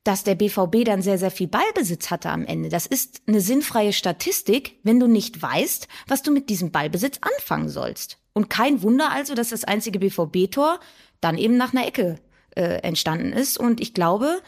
dass 0.09 0.23
der 0.23 0.33
BVB 0.33 0.85
dann 0.85 1.03
sehr, 1.03 1.19
sehr 1.19 1.29
viel 1.29 1.47
Ballbesitz 1.47 2.09
hatte 2.09 2.31
am 2.31 2.43
Ende. 2.43 2.69
Das 2.69 2.87
ist 2.87 3.21
eine 3.27 3.41
sinnfreie 3.41 3.93
Statistik, 3.93 4.79
wenn 4.81 4.99
du 4.99 5.05
nicht 5.05 5.39
weißt, 5.39 5.87
was 6.07 6.23
du 6.23 6.31
mit 6.31 6.49
diesem 6.49 6.71
Ballbesitz 6.71 7.19
anfangen 7.21 7.69
sollst. 7.69 8.17
Und 8.33 8.49
kein 8.49 8.81
Wunder 8.81 9.11
also, 9.11 9.35
dass 9.35 9.49
das 9.49 9.65
einzige 9.65 9.99
BVB-Tor 9.99 10.79
dann 11.21 11.37
eben 11.37 11.57
nach 11.57 11.73
einer 11.73 11.85
Ecke 11.85 12.15
äh, 12.55 12.81
entstanden 12.81 13.33
ist. 13.33 13.59
Und 13.59 13.79
ich 13.79 13.93
glaube, 13.93 14.41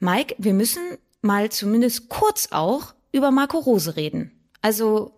Mike, 0.00 0.34
wir 0.38 0.54
müssen 0.54 0.80
mal 1.20 1.50
zumindest 1.50 2.08
kurz 2.08 2.48
auch 2.52 2.94
über 3.12 3.30
Marco 3.30 3.58
Rose 3.58 3.96
reden. 3.96 4.30
Also 4.62 5.12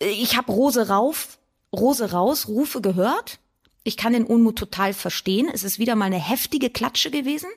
ich 0.00 0.38
habe 0.38 0.50
Rose 0.50 0.88
rauf, 0.88 1.38
Rose 1.70 2.12
raus, 2.12 2.48
Rufe 2.48 2.80
gehört 2.80 3.40
Ich 3.84 3.98
kann 3.98 4.14
den 4.14 4.24
Unmut 4.24 4.56
total 4.56 4.94
verstehen. 4.94 5.50
Es 5.52 5.64
ist 5.64 5.78
wieder 5.78 5.96
mal 5.96 6.06
eine 6.06 6.18
heftige 6.18 6.70
Klatsche 6.70 7.10
gewesen. 7.10 7.50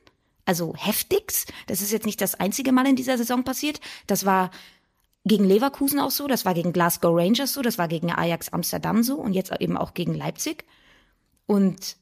Also 0.49 0.73
heftigst. 0.75 1.53
Das 1.67 1.79
ist 1.79 1.91
jetzt 1.91 2.07
nicht 2.07 2.19
das 2.21 2.33
einzige 2.33 2.71
Mal 2.71 2.87
in 2.87 2.95
dieser 2.95 3.19
Saison 3.19 3.43
passiert. 3.43 3.79
Das 4.07 4.25
war 4.25 4.49
gegen 5.23 5.43
Leverkusen 5.43 5.99
auch 5.99 6.09
so, 6.09 6.25
das 6.25 6.43
war 6.43 6.55
gegen 6.55 6.73
Glasgow 6.73 7.15
Rangers 7.15 7.53
so, 7.53 7.61
das 7.61 7.77
war 7.77 7.87
gegen 7.87 8.11
Ajax 8.11 8.49
Amsterdam 8.49 9.03
so 9.03 9.17
und 9.17 9.33
jetzt 9.33 9.51
eben 9.59 9.77
auch 9.77 9.93
gegen 9.93 10.15
Leipzig. 10.15 10.65
Und 11.45 11.97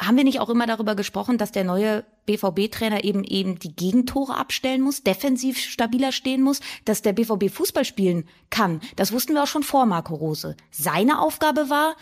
haben 0.00 0.16
wir 0.16 0.22
nicht 0.22 0.38
auch 0.38 0.50
immer 0.50 0.68
darüber 0.68 0.94
gesprochen, 0.94 1.36
dass 1.36 1.50
der 1.50 1.64
neue 1.64 2.04
BVB-Trainer 2.26 3.02
eben 3.02 3.24
eben 3.24 3.58
die 3.58 3.74
Gegentore 3.74 4.36
abstellen 4.36 4.80
muss, 4.80 5.02
defensiv 5.02 5.58
stabiler 5.58 6.12
stehen 6.12 6.42
muss, 6.42 6.60
dass 6.84 7.02
der 7.02 7.12
BVB 7.12 7.50
Fußball 7.50 7.84
spielen 7.84 8.28
kann? 8.50 8.80
Das 8.94 9.10
wussten 9.10 9.34
wir 9.34 9.42
auch 9.42 9.48
schon 9.48 9.64
vor 9.64 9.84
Marco 9.84 10.14
Rose. 10.14 10.56
Seine 10.70 11.18
Aufgabe 11.18 11.70
war, 11.70 11.96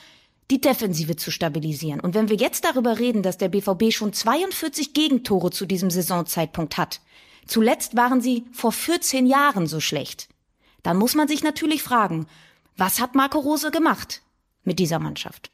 die 0.51 0.61
Defensive 0.61 1.17
zu 1.17 1.31
stabilisieren. 1.31 2.01
Und 2.01 2.15
wenn 2.15 2.29
wir 2.29 2.37
jetzt 2.37 2.65
darüber 2.65 2.99
reden, 2.99 3.23
dass 3.23 3.39
der 3.39 3.49
BVB 3.49 3.93
schon 3.93 4.13
42 4.13 4.93
Gegentore 4.93 5.51
zu 5.51 5.65
diesem 5.65 5.91
Saisonzeitpunkt 5.91 6.77
hat, 6.77 7.01
zuletzt 7.47 7.97
waren 7.97 8.21
sie 8.21 8.45
vor 8.53 8.73
14 8.73 9.27
Jahren 9.27 9.67
so 9.67 9.81
schlecht, 9.81 10.29
dann 10.83 10.97
muss 10.97 11.15
man 11.15 11.29
sich 11.29 11.43
natürlich 11.43 11.83
fragen, 11.83 12.27
was 12.77 13.01
hat 13.01 13.15
Marco 13.15 13.39
Rose 13.39 13.71
gemacht 13.71 14.23
mit 14.65 14.79
dieser 14.79 14.99
Mannschaft? 14.99 15.51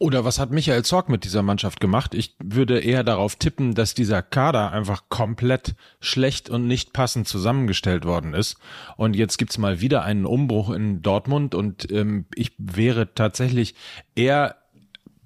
Oder 0.00 0.24
was 0.24 0.38
hat 0.38 0.52
Michael 0.52 0.84
Zorg 0.84 1.08
mit 1.08 1.24
dieser 1.24 1.42
Mannschaft 1.42 1.80
gemacht? 1.80 2.14
Ich 2.14 2.36
würde 2.42 2.78
eher 2.78 3.02
darauf 3.02 3.34
tippen, 3.34 3.74
dass 3.74 3.94
dieser 3.94 4.22
Kader 4.22 4.70
einfach 4.70 5.08
komplett 5.08 5.74
schlecht 6.00 6.48
und 6.48 6.68
nicht 6.68 6.92
passend 6.92 7.26
zusammengestellt 7.26 8.04
worden 8.04 8.32
ist. 8.32 8.58
Und 8.96 9.16
jetzt 9.16 9.38
gibt's 9.38 9.58
mal 9.58 9.80
wieder 9.80 10.04
einen 10.04 10.24
Umbruch 10.24 10.70
in 10.70 11.02
Dortmund 11.02 11.56
und 11.56 11.90
ähm, 11.90 12.26
ich 12.36 12.52
wäre 12.58 13.12
tatsächlich 13.14 13.74
eher 14.14 14.54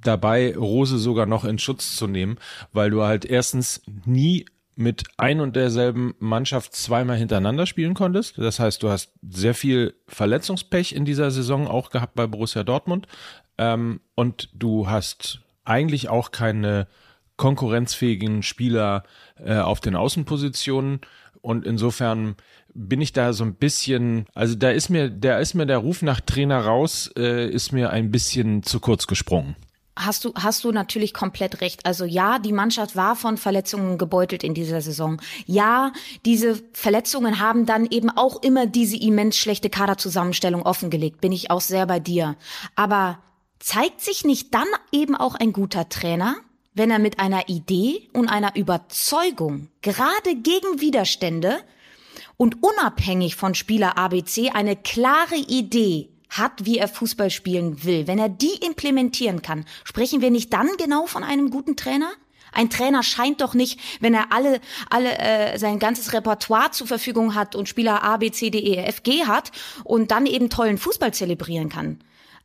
dabei, 0.01 0.57
Rose 0.57 0.99
sogar 0.99 1.27
noch 1.27 1.45
in 1.45 1.59
Schutz 1.59 1.95
zu 1.95 2.07
nehmen, 2.07 2.39
weil 2.73 2.91
du 2.91 3.03
halt 3.03 3.27
erstens 3.27 3.83
nie 4.07 4.47
mit 4.75 5.05
ein 5.19 5.41
und 5.41 5.55
derselben 5.55 6.15
Mannschaft 6.19 6.75
zweimal 6.75 7.17
hintereinander 7.17 7.67
spielen 7.67 7.95
konntest. 7.95 8.39
Das 8.39 8.59
heißt, 8.59 8.83
du 8.83 8.89
hast 8.89 9.13
sehr 9.29 9.55
viel 9.55 9.95
Verletzungspech 10.09 10.95
in 10.95 11.05
dieser 11.05 11.31
Saison 11.31 11.69
auch 11.69 11.91
gehabt 11.91 12.15
bei 12.15 12.27
Borussia 12.27 12.65
Dortmund. 12.65 13.07
Ähm, 13.59 14.01
und 14.15 14.49
du 14.55 14.89
hast 14.89 15.41
eigentlich 15.65 16.09
auch 16.09 16.31
keine 16.31 16.89
konkurrenzfähigen 17.37 18.43
Spieler 18.43 19.05
äh, 19.37 19.59
auf 19.59 19.81
den 19.81 19.97
Außenpositionen. 19.97 21.01
Und 21.41 21.67
insofern 21.67 22.37
bin 22.75 23.01
ich 23.01 23.13
da 23.13 23.33
so 23.33 23.45
ein 23.45 23.55
bisschen, 23.55 24.27
also 24.35 24.55
da 24.55 24.71
ist 24.71 24.89
mir, 24.89 25.11
da 25.11 25.39
ist 25.39 25.55
mir 25.55 25.67
der 25.67 25.79
Ruf 25.79 26.03
nach 26.03 26.21
Trainer 26.21 26.65
raus, 26.65 27.11
äh, 27.17 27.49
ist 27.49 27.73
mir 27.73 27.91
ein 27.91 28.11
bisschen 28.11 28.63
zu 28.63 28.81
kurz 28.81 29.07
gesprungen 29.07 29.57
hast 29.97 30.25
du, 30.25 30.33
hast 30.35 30.65
du 30.65 30.73
natürlich 30.73 31.13
komplett 31.15 31.61
recht. 31.61 31.85
Also 31.87 32.05
ja, 32.05 32.39
die 32.39 32.53
Mannschaft 32.53 32.97
war 32.97 33.17
von 33.17 33.37
Verletzungen 33.37 33.99
gebeutelt 33.99 34.45
in 34.45 34.55
dieser 34.55 34.81
Saison. 34.81 35.21
Ja, 35.47 35.93
diese 36.25 36.63
Verletzungen 36.73 37.41
haben 37.41 37.67
dann 37.67 37.87
eben 37.87 38.11
auch 38.11 38.43
immer 38.43 38.67
diese 38.67 38.97
immens 38.97 39.37
schlechte 39.37 39.71
Kaderzusammenstellung 39.71 40.63
offengelegt. 40.63 41.21
Bin 41.21 41.33
ich 41.33 41.51
auch 41.51 41.61
sehr 41.61 41.87
bei 41.87 42.01
dir. 42.01 42.37
Aber 42.75 43.19
zeigt 43.63 44.01
sich 44.01 44.25
nicht 44.25 44.53
dann 44.53 44.67
eben 44.91 45.15
auch 45.15 45.37
ein 45.37 45.53
guter 45.53 45.89
Trainer, 45.89 46.37
wenn 46.75 46.91
er 46.91 46.99
mit 46.99 47.21
einer 47.21 47.49
Idee 47.49 48.09
und 48.13 48.29
einer 48.29 48.57
Überzeugung 48.57 49.69
gerade 49.83 50.35
gegen 50.35 50.81
Widerstände 50.81 51.59
und 52.37 52.63
unabhängig 52.63 53.37
von 53.37 53.55
Spieler 53.55 53.97
ABC 53.97 54.51
eine 54.51 54.75
klare 54.75 55.37
Idee 55.37 56.09
hat, 56.29 56.65
wie 56.65 56.79
er 56.79 56.89
Fußball 56.89 57.31
spielen 57.31 57.85
will, 57.85 58.07
wenn 58.07 58.19
er 58.19 58.29
die 58.29 58.55
implementieren 58.67 59.43
kann, 59.43 59.65
sprechen 59.85 60.23
wir 60.23 60.31
nicht 60.31 60.53
dann 60.53 60.69
genau 60.79 61.07
von 61.07 61.23
einem 61.23 61.51
guten 61.51 61.77
Trainer? 61.77 62.11
Ein 62.53 62.69
Trainer 62.69 63.03
scheint 63.03 63.41
doch 63.41 63.55
nicht, 63.55 63.79
wenn 64.01 64.13
er 64.13 64.33
alle, 64.33 64.61
alle 64.91 65.19
äh, 65.19 65.59
sein 65.59 65.79
ganzes 65.79 66.13
Repertoire 66.13 66.71
zur 66.71 66.87
Verfügung 66.87 67.35
hat 67.35 67.55
und 67.55 67.69
Spieler 67.69 68.03
A, 68.03 68.17
B, 68.17 68.31
C, 68.31 68.51
D, 68.51 68.59
E, 68.59 68.77
F, 68.77 69.03
G 69.03 69.25
hat 69.25 69.53
und 69.85 70.11
dann 70.11 70.27
eben 70.27 70.51
tollen 70.51 70.79
Fußball 70.79 71.15
zelebrieren 71.15 71.69
kann. 71.69 72.03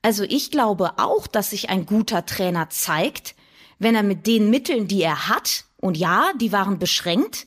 Also 0.08 0.24
ich 0.24 0.52
glaube 0.52 1.00
auch, 1.00 1.28
dass 1.28 1.50
sich 1.50 1.70
ein 1.70 1.86
guter 1.86 2.26
Trainer 2.26 2.70
zeigt, 2.70 3.36
wenn 3.78 3.94
er 3.94 4.04
mit 4.04 4.26
den 4.26 4.50
Mitteln, 4.50 4.88
die 4.88 5.02
er 5.02 5.28
hat, 5.28 5.66
und 5.82 5.98
ja, 5.98 6.32
die 6.40 6.54
waren 6.54 6.80
beschränkt, 6.80 7.46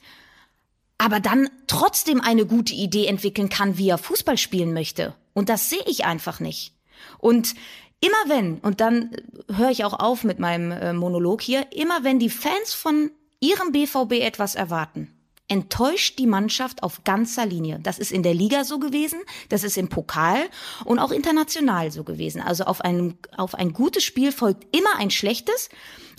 aber 0.99 1.21
dann 1.21 1.49
trotzdem 1.69 2.21
eine 2.21 2.45
gute 2.45 2.75
Idee 2.75 3.07
entwickeln 3.07 3.49
kann, 3.49 3.79
wie 3.79 3.88
er 3.88 3.97
Fußball 3.97 4.37
spielen 4.37 4.75
möchte. 4.75 5.14
Und 5.33 5.49
das 5.49 5.71
sehe 5.71 5.83
ich 5.87 6.05
einfach 6.05 6.38
nicht. 6.38 6.75
Und 7.17 7.55
immer 8.02 8.23
wenn, 8.26 8.59
und 8.59 8.83
dann 8.83 9.17
höre 9.50 9.71
ich 9.71 9.87
auch 9.87 9.99
auf 9.99 10.23
mit 10.23 10.38
meinem 10.38 10.71
äh, 10.71 10.93
Monolog 10.93 11.40
hier, 11.40 11.67
immer 11.73 12.05
wenn 12.05 12.19
die 12.19 12.29
Fans 12.29 12.75
von 12.75 13.11
ihrem 13.40 13.73
BVB 13.73 14.21
etwas 14.21 14.55
erwarten, 14.55 15.11
enttäuscht 15.50 16.19
die 16.19 16.28
Mannschaft 16.28 16.83
auf 16.83 17.02
ganzer 17.02 17.45
Linie. 17.45 17.80
Das 17.83 17.99
ist 17.99 18.12
in 18.12 18.23
der 18.23 18.35
Liga 18.35 18.64
so 18.64 18.78
gewesen, 18.78 19.19
das 19.49 19.64
ist 19.64 19.76
im 19.76 19.88
Pokal 19.88 20.38
und 20.85 21.00
auch 21.00 21.11
international 21.11 21.90
so 21.90 22.04
gewesen. 22.04 22.40
Also 22.40 22.64
auf 22.64 22.80
ein, 22.80 23.19
auf 23.37 23.54
ein 23.54 23.73
gutes 23.73 24.04
Spiel 24.04 24.30
folgt 24.30 24.75
immer 24.75 24.97
ein 24.97 25.11
schlechtes. 25.11 25.69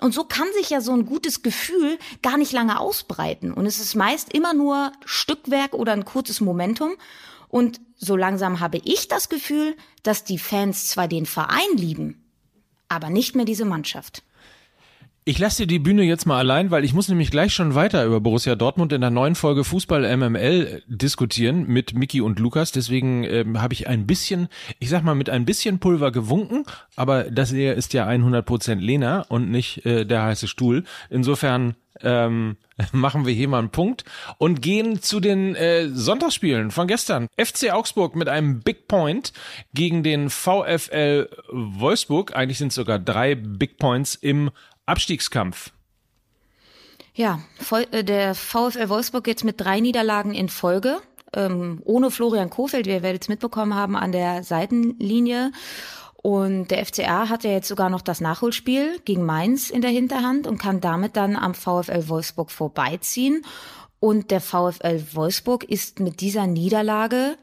Und 0.02 0.14
so 0.14 0.26
kann 0.26 0.48
sich 0.54 0.70
ja 0.70 0.82
so 0.82 0.92
ein 0.92 1.06
gutes 1.06 1.44
Gefühl 1.44 1.98
gar 2.22 2.38
nicht 2.38 2.52
lange 2.52 2.80
ausbreiten. 2.80 3.54
Und 3.54 3.66
es 3.66 3.80
ist 3.80 3.96
meist 3.96 4.34
immer 4.34 4.54
nur 4.54 4.92
Stückwerk 5.06 5.74
oder 5.74 5.94
ein 5.94 6.06
kurzes 6.06 6.42
Momentum. 6.42 6.96
Und 7.48 7.80
so 7.96 8.18
langsam 8.18 8.60
habe 8.60 8.82
ich 8.84 9.08
das 9.08 9.30
Gefühl, 9.30 9.78
dass 10.04 10.26
die 10.26 10.40
Fans 10.40 10.88
zwar 10.88 11.08
den 11.08 11.26
Verein 11.26 11.78
lieben, 11.78 12.26
aber 12.90 13.10
nicht 13.10 13.36
mehr 13.36 13.46
diese 13.46 13.66
Mannschaft. 13.66 14.24
Ich 15.32 15.40
lasse 15.40 15.64
dir 15.64 15.68
die 15.68 15.80
Bühne 15.80 16.04
jetzt 16.04 16.26
mal 16.26 16.40
allein, 16.40 16.72
weil 16.72 16.84
ich 16.84 16.94
muss 16.94 17.08
nämlich 17.08 17.32
gleich 17.32 17.54
schon 17.54 17.74
weiter 17.74 18.04
über 18.04 18.20
Borussia 18.20 18.56
Dortmund 18.56 18.92
in 18.92 19.00
der 19.00 19.12
neuen 19.12 19.36
Folge 19.36 19.64
Fußball 19.64 20.18
MML 20.18 20.84
diskutieren 20.88 21.68
mit 21.68 21.94
Miki 21.94 22.20
und 22.20 22.38
Lukas. 22.38 22.74
Deswegen 22.74 23.24
ähm, 23.24 23.62
habe 23.62 23.74
ich 23.74 23.88
ein 23.88 24.06
bisschen, 24.06 24.50
ich 24.80 24.90
sag 24.90 25.06
mal, 25.06 25.16
mit 25.16 25.30
ein 25.30 25.46
bisschen 25.46 25.80
Pulver 25.80 26.12
gewunken, 26.12 26.66
aber 26.98 27.32
das 27.32 27.52
hier 27.52 27.76
ist 27.76 27.94
ja 27.94 28.06
100% 28.10 28.76
Lena 28.82 29.22
und 29.30 29.50
nicht 29.50 29.86
äh, 29.86 30.04
der 30.04 30.24
heiße 30.24 30.50
Stuhl. 30.50 30.84
Insofern 31.10 31.76
ähm, 32.02 32.58
machen 32.92 33.26
wir 33.26 33.34
hier 33.34 33.48
mal 33.48 33.60
einen 33.60 33.70
Punkt 33.70 34.04
und 34.38 34.62
gehen 34.62 35.02
zu 35.02 35.20
den 35.20 35.56
äh, 35.56 35.88
Sonntagsspielen 35.90 36.72
von 36.72 36.88
gestern. 36.88 37.28
FC 37.38 37.72
Augsburg 37.72 38.16
mit 38.16 38.28
einem 38.28 38.62
Big 38.62 38.88
Point 38.88 39.34
gegen 39.74 40.04
den 40.04 40.30
VfL 40.30 41.30
Wolfsburg. 41.52 42.36
Eigentlich 42.36 42.58
sind 42.58 42.74
sogar 42.74 43.00
drei 43.00 43.36
Big 43.36 43.78
Points 43.78 44.16
im 44.16 44.52
Abstiegskampf. 44.92 45.72
Ja, 47.14 47.42
äh, 47.92 48.04
der 48.04 48.36
VfL 48.36 48.90
Wolfsburg 48.90 49.28
jetzt 49.28 49.44
mit 49.44 49.60
drei 49.60 49.80
Niederlagen 49.80 50.34
in 50.34 50.50
Folge. 50.50 51.00
Ähm, 51.34 51.82
ohne 51.86 52.12
Florian 52.12 52.50
Kofeld, 52.50 52.86
wir 52.86 53.04
werdet 53.04 53.24
es 53.24 53.30
mitbekommen 53.30 53.74
haben, 53.74 53.96
an 53.96 54.12
der 54.12 54.44
Seitenlinie. 54.44 55.52
Und 56.22 56.68
der 56.70 56.86
FCA 56.86 57.30
hat 57.30 57.44
ja 57.44 57.52
jetzt 57.52 57.68
sogar 57.68 57.90
noch 57.90 58.02
das 58.02 58.22
Nachholspiel 58.22 59.00
gegen 59.06 59.26
Mainz 59.26 59.70
in 59.70 59.82
der 59.82 59.90
Hinterhand 59.90 60.46
und 60.46 60.60
kann 60.60 60.80
damit 60.80 61.16
dann 61.16 61.36
am 61.36 61.56
VfL 61.56 62.08
Wolfsburg 62.08 62.52
vorbeiziehen. 62.52 63.44
Und 64.00 64.30
der 64.30 64.42
VfL 64.42 65.04
Wolfsburg 65.14 65.64
ist 65.64 66.00
mit 66.00 66.22
dieser 66.22 66.48
Niederlage 66.48 67.38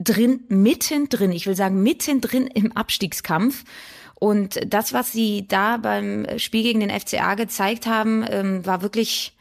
drin, 0.00 0.44
mittendrin, 0.48 1.32
ich 1.32 1.46
will 1.46 1.56
sagen 1.56 1.82
mittendrin 1.82 2.46
im 2.46 2.72
Abstiegskampf. 2.72 3.64
Und 4.18 4.58
das, 4.66 4.92
was 4.92 5.12
sie 5.12 5.46
da 5.46 5.76
beim 5.76 6.26
Spiel 6.38 6.64
gegen 6.64 6.80
den 6.80 6.90
FCA 6.90 7.34
gezeigt 7.34 7.86
haben, 7.86 8.24
ähm, 8.28 8.66
war 8.66 8.82
wirklich 8.82 9.32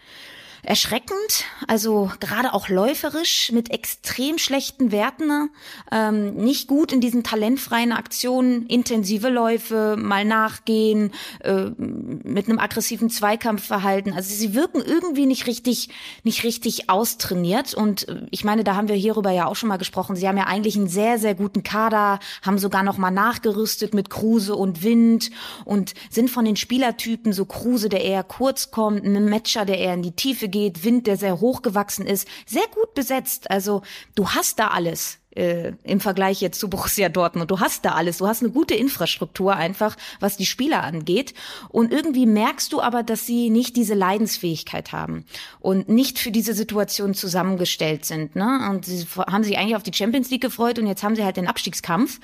erschreckend, 0.67 1.45
also 1.65 2.11
gerade 2.19 2.53
auch 2.53 2.67
läuferisch 2.67 3.53
mit 3.53 3.71
extrem 3.71 4.37
schlechten 4.37 4.91
Werten, 4.91 5.49
ähm, 5.93 6.35
nicht 6.35 6.67
gut 6.67 6.91
in 6.91 6.99
diesen 6.99 7.23
talentfreien 7.23 7.93
Aktionen, 7.93 8.67
intensive 8.67 9.29
Läufe, 9.29 9.95
mal 9.97 10.25
nachgehen, 10.25 11.13
äh, 11.39 11.69
mit 11.77 12.49
einem 12.49 12.59
aggressiven 12.59 13.09
Zweikampfverhalten. 13.09 14.11
Also 14.11 14.35
sie 14.35 14.53
wirken 14.55 14.81
irgendwie 14.85 15.25
nicht 15.25 15.47
richtig, 15.47 15.87
nicht 16.23 16.43
richtig 16.43 16.89
austrainiert. 16.89 17.73
Und 17.73 18.09
äh, 18.09 18.23
ich 18.31 18.43
meine, 18.43 18.65
da 18.65 18.75
haben 18.75 18.89
wir 18.89 18.95
hierüber 18.95 19.31
ja 19.31 19.45
auch 19.45 19.55
schon 19.55 19.69
mal 19.69 19.77
gesprochen. 19.77 20.17
Sie 20.17 20.27
haben 20.27 20.37
ja 20.37 20.47
eigentlich 20.47 20.75
einen 20.75 20.89
sehr, 20.89 21.17
sehr 21.17 21.33
guten 21.33 21.63
Kader, 21.63 22.19
haben 22.41 22.59
sogar 22.59 22.83
noch 22.83 22.97
mal 22.97 23.11
nachgerüstet 23.11 23.93
mit 23.93 24.09
Kruse 24.09 24.53
und 24.53 24.83
Wind 24.83 25.31
und 25.63 25.93
sind 26.09 26.29
von 26.29 26.43
den 26.43 26.57
Spielertypen 26.57 27.31
so 27.31 27.45
Kruse, 27.45 27.87
der 27.87 28.03
eher 28.03 28.23
kurz 28.23 28.69
kommt, 28.69 29.05
ein 29.05 29.29
Matcher, 29.29 29.63
der 29.63 29.77
eher 29.77 29.93
in 29.93 30.01
die 30.01 30.11
Tiefe 30.11 30.49
geht 30.49 30.56
geht, 30.57 30.83
Wind, 30.83 31.07
der 31.07 31.17
sehr 31.17 31.39
hochgewachsen 31.39 32.05
ist, 32.05 32.27
sehr 32.45 32.67
gut 32.73 32.93
besetzt. 32.93 33.51
Also 33.51 33.81
du 34.15 34.29
hast 34.29 34.59
da 34.59 34.69
alles 34.69 35.19
äh, 35.35 35.73
im 35.83 35.99
Vergleich 35.99 36.41
jetzt 36.41 36.59
zu 36.59 36.69
Borussia 36.69 37.09
Dortmund. 37.09 37.51
Du 37.51 37.59
hast 37.59 37.85
da 37.85 37.91
alles. 37.91 38.17
Du 38.17 38.27
hast 38.27 38.41
eine 38.41 38.51
gute 38.51 38.73
Infrastruktur 38.73 39.55
einfach, 39.55 39.95
was 40.19 40.35
die 40.35 40.45
Spieler 40.45 40.83
angeht. 40.83 41.33
Und 41.69 41.93
irgendwie 41.93 42.25
merkst 42.25 42.73
du 42.73 42.81
aber, 42.81 43.03
dass 43.03 43.25
sie 43.25 43.49
nicht 43.49 43.75
diese 43.75 43.93
Leidensfähigkeit 43.93 44.91
haben 44.91 45.25
und 45.59 45.89
nicht 45.89 46.17
für 46.17 46.31
diese 46.31 46.53
Situation 46.53 47.13
zusammengestellt 47.13 48.05
sind. 48.05 48.35
Ne? 48.35 48.67
Und 48.69 48.85
sie 48.85 49.05
haben 49.15 49.43
sich 49.43 49.57
eigentlich 49.57 49.75
auf 49.75 49.83
die 49.83 49.93
Champions 49.93 50.29
League 50.31 50.41
gefreut 50.41 50.79
und 50.79 50.87
jetzt 50.87 51.03
haben 51.03 51.15
sie 51.15 51.23
halt 51.23 51.37
den 51.37 51.47
Abstiegskampf. 51.47 52.19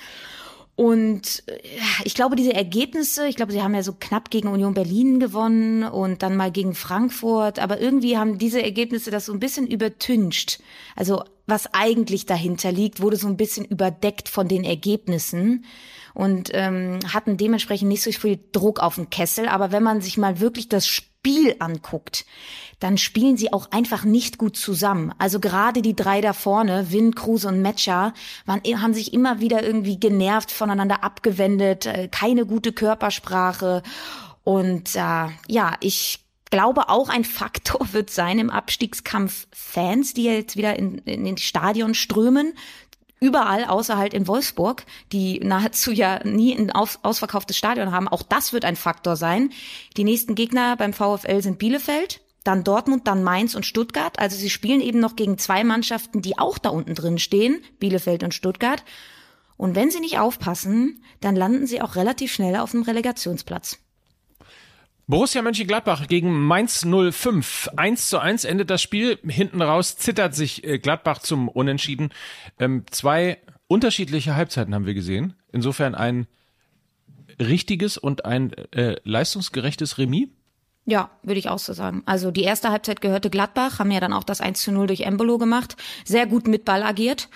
Und 0.76 1.44
äh, 1.48 1.60
ich 2.04 2.16
glaube, 2.16 2.36
diese 2.36 2.54
Ergebnisse, 2.54 3.28
ich 3.28 3.36
glaube, 3.36 3.52
sie 3.52 3.62
haben 3.62 3.76
ja 3.76 3.84
so 3.84 3.94
knapp 3.94 4.30
gegen 4.30 4.48
Union 4.48 4.74
Berlin 4.74 5.20
gewonnen 5.20 5.84
und 5.84 6.24
dann 6.24 6.36
mal 6.36 6.52
gegen 6.52 6.74
Frankfurt, 6.74 7.60
aber 7.60 7.80
irgendwie 7.80 8.18
haben 8.18 8.38
diese 8.38 8.64
Ergebnisse 8.64 9.12
das 9.12 9.26
so 9.26 9.34
ein 9.34 9.40
bisschen 9.40 9.68
übertüncht. 9.68 10.62
Also 10.96 11.24
was 11.46 11.74
eigentlich 11.74 12.26
dahinter 12.26 12.72
liegt, 12.72 13.02
wurde 13.02 13.18
so 13.18 13.28
ein 13.28 13.38
bisschen 13.38 13.66
überdeckt 13.66 14.30
von 14.30 14.48
den 14.48 14.64
Ergebnissen 14.64 15.66
und 16.14 16.50
ähm, 16.54 17.00
hatten 17.12 17.38
dementsprechend 17.38 17.90
nicht 17.90 18.02
so 18.02 18.12
viel 18.12 18.40
Druck 18.52 18.80
auf 18.80 18.96
den 18.96 19.10
Kessel. 19.10 19.48
Aber 19.48 19.72
wenn 19.72 19.84
man 19.84 20.02
sich 20.02 20.18
mal 20.18 20.40
wirklich 20.40 20.70
das 20.70 20.88
Spiel 20.88 21.13
anguckt, 21.60 22.26
dann 22.80 22.98
spielen 22.98 23.38
sie 23.38 23.54
auch 23.54 23.72
einfach 23.72 24.04
nicht 24.04 24.38
gut 24.38 24.58
zusammen. 24.58 25.14
Also 25.18 25.40
gerade 25.40 25.82
die 25.82 25.96
drei 25.96 26.22
da 26.22 26.34
vorne, 26.34 26.92
Win, 26.92 27.16
Kruse 27.16 27.48
und 27.48 27.62
Metscher, 27.62 28.14
waren, 28.46 28.62
haben 28.82 28.94
sich 28.94 29.14
immer 29.14 29.40
wieder 29.40 29.64
irgendwie 29.64 30.00
genervt, 30.00 30.52
voneinander 30.52 31.04
abgewendet, 31.04 31.86
äh, 31.86 32.10
keine 32.10 32.46
gute 32.46 32.74
Körpersprache. 32.74 33.84
Und 34.44 34.96
äh, 34.96 35.28
ja, 35.48 35.78
ich 35.80 36.20
glaube 36.50 36.90
auch 36.90 37.10
ein 37.10 37.24
Faktor 37.24 37.88
wird 37.94 38.10
sein 38.10 38.38
im 38.38 38.50
Abstiegskampf 38.50 39.48
Fans, 39.52 40.14
die 40.14 40.26
jetzt 40.26 40.58
wieder 40.58 40.78
in, 40.78 41.00
in 41.00 41.24
den 41.24 41.38
Stadion 41.38 41.96
strömen 41.96 42.54
überall, 43.24 43.64
außer 43.66 43.98
halt 43.98 44.14
in 44.14 44.28
Wolfsburg, 44.28 44.84
die 45.14 45.40
nahezu 45.40 45.92
ja 45.92 46.20
nie 46.26 46.54
ein 46.54 46.72
ausverkauftes 46.72 47.58
Stadion 47.58 47.92
haben. 47.92 48.10
Auch 48.10 48.22
das 48.22 48.52
wird 48.52 48.66
ein 48.66 48.76
Faktor 48.76 49.16
sein. 49.16 49.52
Die 49.96 50.04
nächsten 50.04 50.36
Gegner 50.36 50.76
beim 50.76 50.92
VfL 50.92 51.42
sind 51.42 51.58
Bielefeld, 51.58 52.20
dann 52.44 52.66
Dortmund, 52.66 53.08
dann 53.08 53.24
Mainz 53.24 53.56
und 53.56 53.66
Stuttgart. 53.66 54.20
Also 54.20 54.36
sie 54.36 54.50
spielen 54.50 54.82
eben 54.82 55.00
noch 55.00 55.16
gegen 55.16 55.38
zwei 55.38 55.64
Mannschaften, 55.64 56.22
die 56.22 56.38
auch 56.38 56.58
da 56.58 56.70
unten 56.70 56.96
drin 56.96 57.18
stehen, 57.18 57.64
Bielefeld 57.80 58.24
und 58.24 58.34
Stuttgart. 58.34 58.84
Und 59.56 59.76
wenn 59.76 59.90
sie 59.90 60.02
nicht 60.02 60.20
aufpassen, 60.20 61.02
dann 61.22 61.38
landen 61.38 61.66
sie 61.66 61.82
auch 61.82 61.96
relativ 61.96 62.34
schnell 62.34 62.58
auf 62.58 62.72
dem 62.72 62.84
Relegationsplatz. 62.84 63.80
Borussia 65.06 65.42
Mönchengladbach 65.42 66.08
gegen 66.08 66.46
Mainz 66.46 66.86
05. 66.86 67.70
1 67.76 68.10
zu 68.10 68.20
1 68.20 68.46
endet 68.46 68.70
das 68.70 68.82
Spiel. 68.82 69.20
Hinten 69.28 69.62
raus 69.62 69.98
zittert 69.98 70.34
sich 70.34 70.64
äh, 70.64 70.80
Gladbach 70.80 71.20
zum 71.20 71.50
Unentschieden. 71.50 72.12
Ähm, 72.58 72.86
zwei 72.90 73.40
unterschiedliche 73.68 74.36
Halbzeiten 74.36 74.74
haben 74.74 74.86
wir 74.86 74.94
gesehen. 74.94 75.36
Insofern 75.52 75.94
ein 75.94 76.28
richtiges 77.40 77.98
und 77.98 78.24
ein 78.24 78.54
äh, 78.72 78.96
leistungsgerechtes 79.04 79.98
Remis. 79.98 80.30
Ja, 80.86 81.10
würde 81.22 81.40
ich 81.40 81.50
auch 81.50 81.60
so 81.60 81.74
sagen. 81.74 82.04
Also 82.06 82.32
die 82.32 82.44
erste 82.44 82.70
Halbzeit 82.70 83.02
gehörte 83.02 83.30
Gladbach, 83.30 83.80
haben 83.80 83.92
ja 83.92 84.02
dann 84.02 84.14
auch 84.14 84.24
das 84.24 84.42
1 84.42 84.62
zu 84.62 84.72
0 84.72 84.88
durch 84.88 85.02
Embolo 85.02 85.38
gemacht, 85.38 85.78
sehr 86.06 86.28
gut 86.28 86.48
mit 86.48 86.66
Ball 86.66 86.84
agiert. 86.84 87.30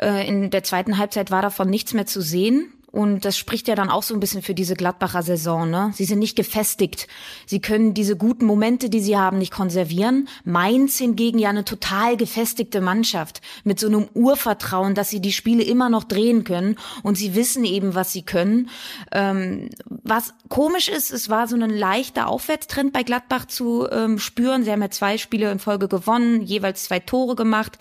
Äh, 0.00 0.26
in 0.26 0.50
der 0.50 0.64
zweiten 0.64 0.98
Halbzeit 0.98 1.30
war 1.30 1.42
davon 1.42 1.68
nichts 1.68 1.94
mehr 1.94 2.06
zu 2.06 2.20
sehen. 2.20 2.72
Und 2.96 3.26
das 3.26 3.36
spricht 3.36 3.68
ja 3.68 3.74
dann 3.74 3.90
auch 3.90 4.02
so 4.02 4.14
ein 4.14 4.20
bisschen 4.20 4.40
für 4.40 4.54
diese 4.54 4.74
Gladbacher 4.74 5.22
Saison. 5.22 5.68
Ne? 5.68 5.90
Sie 5.92 6.06
sind 6.06 6.18
nicht 6.18 6.34
gefestigt. 6.34 7.08
Sie 7.44 7.60
können 7.60 7.92
diese 7.92 8.16
guten 8.16 8.46
Momente, 8.46 8.88
die 8.88 9.00
sie 9.00 9.18
haben, 9.18 9.36
nicht 9.36 9.52
konservieren. 9.52 10.30
Mainz 10.44 10.96
hingegen 10.96 11.38
ja 11.38 11.50
eine 11.50 11.66
total 11.66 12.16
gefestigte 12.16 12.80
Mannschaft 12.80 13.42
mit 13.64 13.78
so 13.78 13.86
einem 13.86 14.08
Urvertrauen, 14.14 14.94
dass 14.94 15.10
sie 15.10 15.20
die 15.20 15.32
Spiele 15.32 15.62
immer 15.62 15.90
noch 15.90 16.04
drehen 16.04 16.44
können. 16.44 16.76
Und 17.02 17.18
sie 17.18 17.34
wissen 17.34 17.66
eben, 17.66 17.94
was 17.94 18.14
sie 18.14 18.22
können. 18.22 18.70
Ähm, 19.12 19.68
was 19.84 20.32
komisch 20.48 20.88
ist, 20.88 21.12
es 21.12 21.28
war 21.28 21.48
so 21.48 21.56
ein 21.56 21.68
leichter 21.68 22.28
Aufwärtstrend 22.28 22.94
bei 22.94 23.02
Gladbach 23.02 23.44
zu 23.44 23.86
ähm, 23.90 24.18
spüren. 24.18 24.64
Sie 24.64 24.72
haben 24.72 24.80
ja 24.80 24.90
zwei 24.90 25.18
Spiele 25.18 25.52
in 25.52 25.58
Folge 25.58 25.88
gewonnen, 25.88 26.40
jeweils 26.40 26.84
zwei 26.84 27.00
Tore 27.00 27.36
gemacht. 27.36 27.76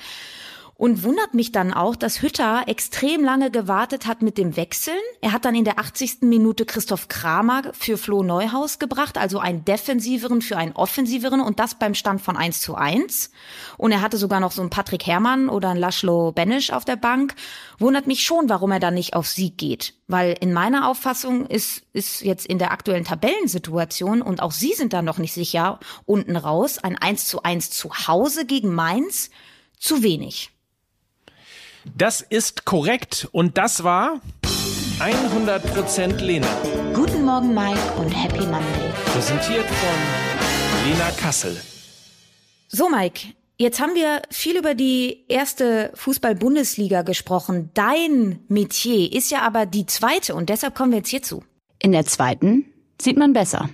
Und 0.77 1.03
wundert 1.03 1.34
mich 1.34 1.53
dann 1.53 1.74
auch, 1.74 1.96
dass 1.96 2.22
Hütter 2.22 2.63
extrem 2.67 3.24
lange 3.24 3.50
gewartet 3.50 4.05
hat 4.05 4.22
mit 4.22 4.38
dem 4.38 4.58
Wechseln. 4.58 5.00
Er 5.22 5.32
hat 5.32 5.46
dann 5.46 5.55
in 5.55 5.63
der 5.63 5.79
80. 5.79 6.24
Minute 6.24 6.65
Christoph 6.65 7.08
Kramer 7.08 7.72
für 7.72 7.98
Flo 7.98 8.24
Neuhaus 8.24 8.77
gebracht, 8.77 9.17
also 9.17 9.39
einen 9.39 9.63
defensiveren 9.63 10.41
für 10.41 10.58
einen 10.58 10.74
offensiveren 10.74 11.39
und 11.39 11.60
das 11.60 11.75
beim 11.75 11.94
Stand 11.94 12.20
von 12.20 12.36
1 12.36 12.60
zu 12.60 12.75
1. 12.75 13.32
Und 13.77 13.94
er 13.94 14.01
hatte 14.01 14.18
sogar 14.18 14.42
noch 14.42 14.51
so 14.51 14.59
einen 14.61 14.70
Patrick 14.70 15.07
Herrmann 15.07 15.48
oder 15.48 15.70
einen 15.70 15.79
Laszlo 15.79 16.33
Benisch 16.33 16.74
auf 16.74 16.83
der 16.83 16.98
Bank. 16.98 17.35
Wundert 17.79 18.05
mich 18.05 18.25
schon, 18.25 18.50
warum 18.50 18.72
er 18.72 18.81
dann 18.81 18.96
nicht 18.96 19.14
auf 19.14 19.27
Sieg 19.27 19.57
geht. 19.57 19.94
Weil 20.09 20.35
in 20.42 20.51
meiner 20.51 20.90
Auffassung 20.90 21.46
ist, 21.46 21.83
ist 21.94 22.22
jetzt 22.22 22.46
in 22.46 22.59
der 22.59 22.72
aktuellen 22.72 23.05
Tabellensituation 23.05 24.22
und 24.22 24.42
auch 24.42 24.51
Sie 24.51 24.74
sind 24.74 24.92
da 24.92 25.01
noch 25.01 25.20
nicht 25.20 25.33
sicher 25.33 25.79
unten 26.05 26.35
raus, 26.35 26.79
ein 26.79 26.98
1 26.98 27.27
zu 27.27 27.44
1 27.44 27.70
zu 27.72 27.92
Hause 28.07 28.46
gegen 28.46 28.75
Mainz 28.75 29.29
zu 29.79 30.03
wenig. 30.03 30.51
Das 31.94 32.22
ist 32.22 32.66
korrekt 32.66 33.28
und 33.32 33.58
das 33.58 33.84
war 33.84 34.20
100% 35.00 36.22
Lena. 36.22 36.48
Guten 36.94 37.24
Morgen, 37.26 37.54
Mike 37.54 37.80
und 38.00 38.10
Happy 38.10 38.46
Monday. 38.46 38.92
Präsentiert 39.06 39.66
von 39.66 40.90
Lena 40.90 41.12
Kassel. 41.12 41.56
So, 42.68 42.90
Mike, 42.90 43.28
jetzt 43.58 43.80
haben 43.80 43.96
wir 43.96 44.22
viel 44.32 44.58
über 44.58 44.74
die 44.74 45.26
erste 45.28 45.92
Fußball-Bundesliga 45.96 47.04
gesprochen. 47.04 47.70
Dein 47.74 48.40
Metier 48.48 49.14
ist 49.14 49.32
ja 49.32 49.42
aber 49.42 49.66
die 49.66 49.86
zweite 49.86 50.36
und 50.36 50.50
deshalb 50.50 50.76
kommen 50.76 50.92
wir 50.92 51.00
jetzt 51.00 51.10
hierzu. 51.10 51.44
In 51.80 51.92
der 51.92 52.06
zweiten 52.06 52.66
sieht 53.00 53.18
man 53.18 53.34
besser. 53.34 53.70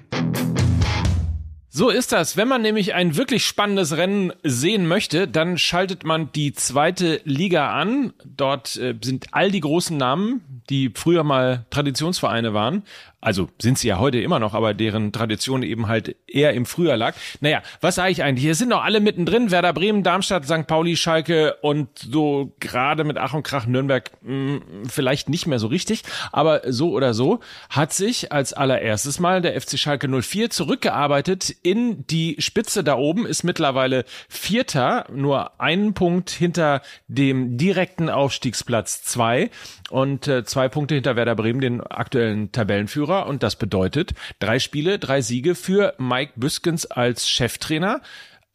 So 1.73 1.89
ist 1.89 2.11
das. 2.11 2.35
Wenn 2.35 2.49
man 2.49 2.61
nämlich 2.61 2.95
ein 2.95 3.15
wirklich 3.15 3.45
spannendes 3.45 3.95
Rennen 3.95 4.33
sehen 4.43 4.89
möchte, 4.89 5.25
dann 5.25 5.57
schaltet 5.57 6.03
man 6.03 6.29
die 6.33 6.51
zweite 6.51 7.21
Liga 7.23 7.71
an. 7.71 8.11
Dort 8.25 8.75
äh, 8.75 8.93
sind 9.01 9.27
all 9.31 9.51
die 9.51 9.61
großen 9.61 9.95
Namen, 9.95 10.41
die 10.69 10.91
früher 10.93 11.23
mal 11.23 11.65
Traditionsvereine 11.69 12.53
waren, 12.53 12.83
also 13.21 13.49
sind 13.61 13.77
sie 13.77 13.87
ja 13.87 13.99
heute 13.99 14.19
immer 14.19 14.39
noch, 14.39 14.55
aber 14.55 14.73
deren 14.73 15.11
Tradition 15.11 15.61
eben 15.61 15.87
halt 15.87 16.15
eher 16.27 16.53
im 16.53 16.65
Frühjahr 16.65 16.97
lag. 16.97 17.15
Naja, 17.39 17.61
was 17.79 17.95
sage 17.95 18.11
ich 18.11 18.23
eigentlich? 18.23 18.43
Hier 18.43 18.55
sind 18.55 18.71
doch 18.71 18.83
alle 18.83 18.99
mittendrin. 18.99 19.51
Werder 19.51 19.73
Bremen, 19.73 20.01
Darmstadt, 20.01 20.45
St. 20.45 20.65
Pauli, 20.65 20.97
Schalke 20.97 21.55
und 21.61 21.89
so 21.99 22.55
gerade 22.59 23.03
mit 23.03 23.17
Ach 23.17 23.35
und 23.35 23.43
Krach 23.43 23.67
Nürnberg 23.67 24.11
mh, 24.23 24.31
hm, 24.31 24.61
vielleicht 24.89 25.29
nicht 25.29 25.45
mehr 25.45 25.59
so 25.59 25.67
richtig. 25.67 26.01
Aber 26.31 26.61
so 26.65 26.91
oder 26.91 27.13
so 27.13 27.41
hat 27.69 27.93
sich 27.93 28.31
als 28.31 28.53
allererstes 28.53 29.19
mal 29.19 29.41
der 29.41 29.59
FC 29.59 29.77
Schalke 29.77 30.07
04 30.07 30.49
zurückgearbeitet 30.49 31.55
in 31.61 32.07
die 32.07 32.37
Spitze 32.39 32.83
da 32.83 32.95
oben, 32.95 33.27
ist 33.27 33.43
mittlerweile 33.43 34.03
Vierter, 34.29 35.05
nur 35.13 35.59
einen 35.61 35.93
Punkt 35.93 36.31
hinter 36.31 36.81
dem 37.07 37.57
direkten 37.57 38.09
Aufstiegsplatz 38.09 39.03
zwei 39.03 39.51
und 39.91 40.27
äh, 40.27 40.43
zwei 40.43 40.69
Punkte 40.69 40.95
hinter 40.95 41.15
Werder 41.15 41.35
Bremen, 41.35 41.61
den 41.61 41.81
aktuellen 41.81 42.51
Tabellenführer. 42.51 43.10
Und 43.19 43.43
das 43.43 43.55
bedeutet 43.55 44.13
drei 44.39 44.59
Spiele, 44.59 44.99
drei 44.99 45.21
Siege 45.21 45.55
für 45.55 45.93
Mike 45.97 46.33
Büskens 46.35 46.85
als 46.85 47.29
Cheftrainer. 47.29 48.01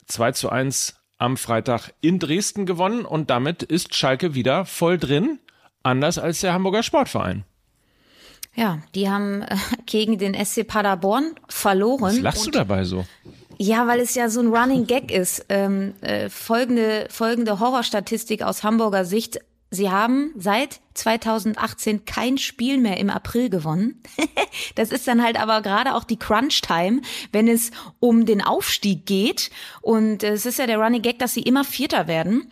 2 0.07 0.33
zu 0.33 0.51
1 0.51 0.97
am 1.19 1.37
Freitag 1.37 1.92
in 2.01 2.19
Dresden 2.19 2.66
gewonnen 2.66 3.05
und 3.05 3.31
damit 3.31 3.62
ist 3.62 3.95
Schalke 3.95 4.35
wieder 4.35 4.64
voll 4.64 4.99
drin, 4.99 5.38
anders 5.83 6.19
als 6.19 6.40
der 6.40 6.53
Hamburger 6.53 6.83
Sportverein. 6.83 7.45
Ja, 8.55 8.79
die 8.95 9.09
haben 9.11 9.42
äh, 9.42 9.57
gegen 9.87 10.19
den 10.19 10.35
SC 10.35 10.66
Paderborn 10.66 11.35
verloren. 11.49 12.03
Was 12.03 12.21
lachst 12.21 12.47
du 12.47 12.51
dabei 12.51 12.85
so? 12.85 13.05
Ja, 13.59 13.87
weil 13.87 14.01
es 14.01 14.14
ja 14.14 14.29
so 14.29 14.40
ein 14.40 14.49
Running 14.49 14.87
Gag 14.87 15.11
ist. 15.11 15.47
Ähm, 15.49 15.95
äh, 16.01 16.29
folgende, 16.29 17.07
folgende 17.11 17.61
Horrorstatistik 17.61 18.42
aus 18.42 18.62
Hamburger 18.64 19.05
Sicht. 19.05 19.40
Sie 19.71 19.90
haben 19.90 20.33
seit 20.37 20.81
2018 20.96 22.04
kein 22.04 22.38
Spiel 22.38 22.78
mehr 22.78 22.98
im 22.98 23.11
April 23.11 23.50
gewonnen. 23.50 24.02
das 24.74 24.90
ist 24.90 25.06
dann 25.06 25.22
halt 25.22 25.40
aber 25.40 25.62
gerade 25.62 25.94
auch 25.94 26.04
die 26.04 26.18
Crunch-Time, 26.18 27.02
wenn 27.32 27.48
es 27.48 27.70
um 28.00 28.26
den 28.26 28.42
Aufstieg 28.42 29.06
geht. 29.06 29.50
Und 29.80 30.22
es 30.22 30.46
ist 30.46 30.59
ja 30.59 30.66
der 30.66 30.78
Running 30.78 31.02
Gag, 31.02 31.18
dass 31.18 31.35
sie 31.35 31.42
immer 31.42 31.64
Vierter 31.64 32.06
werden. 32.06 32.50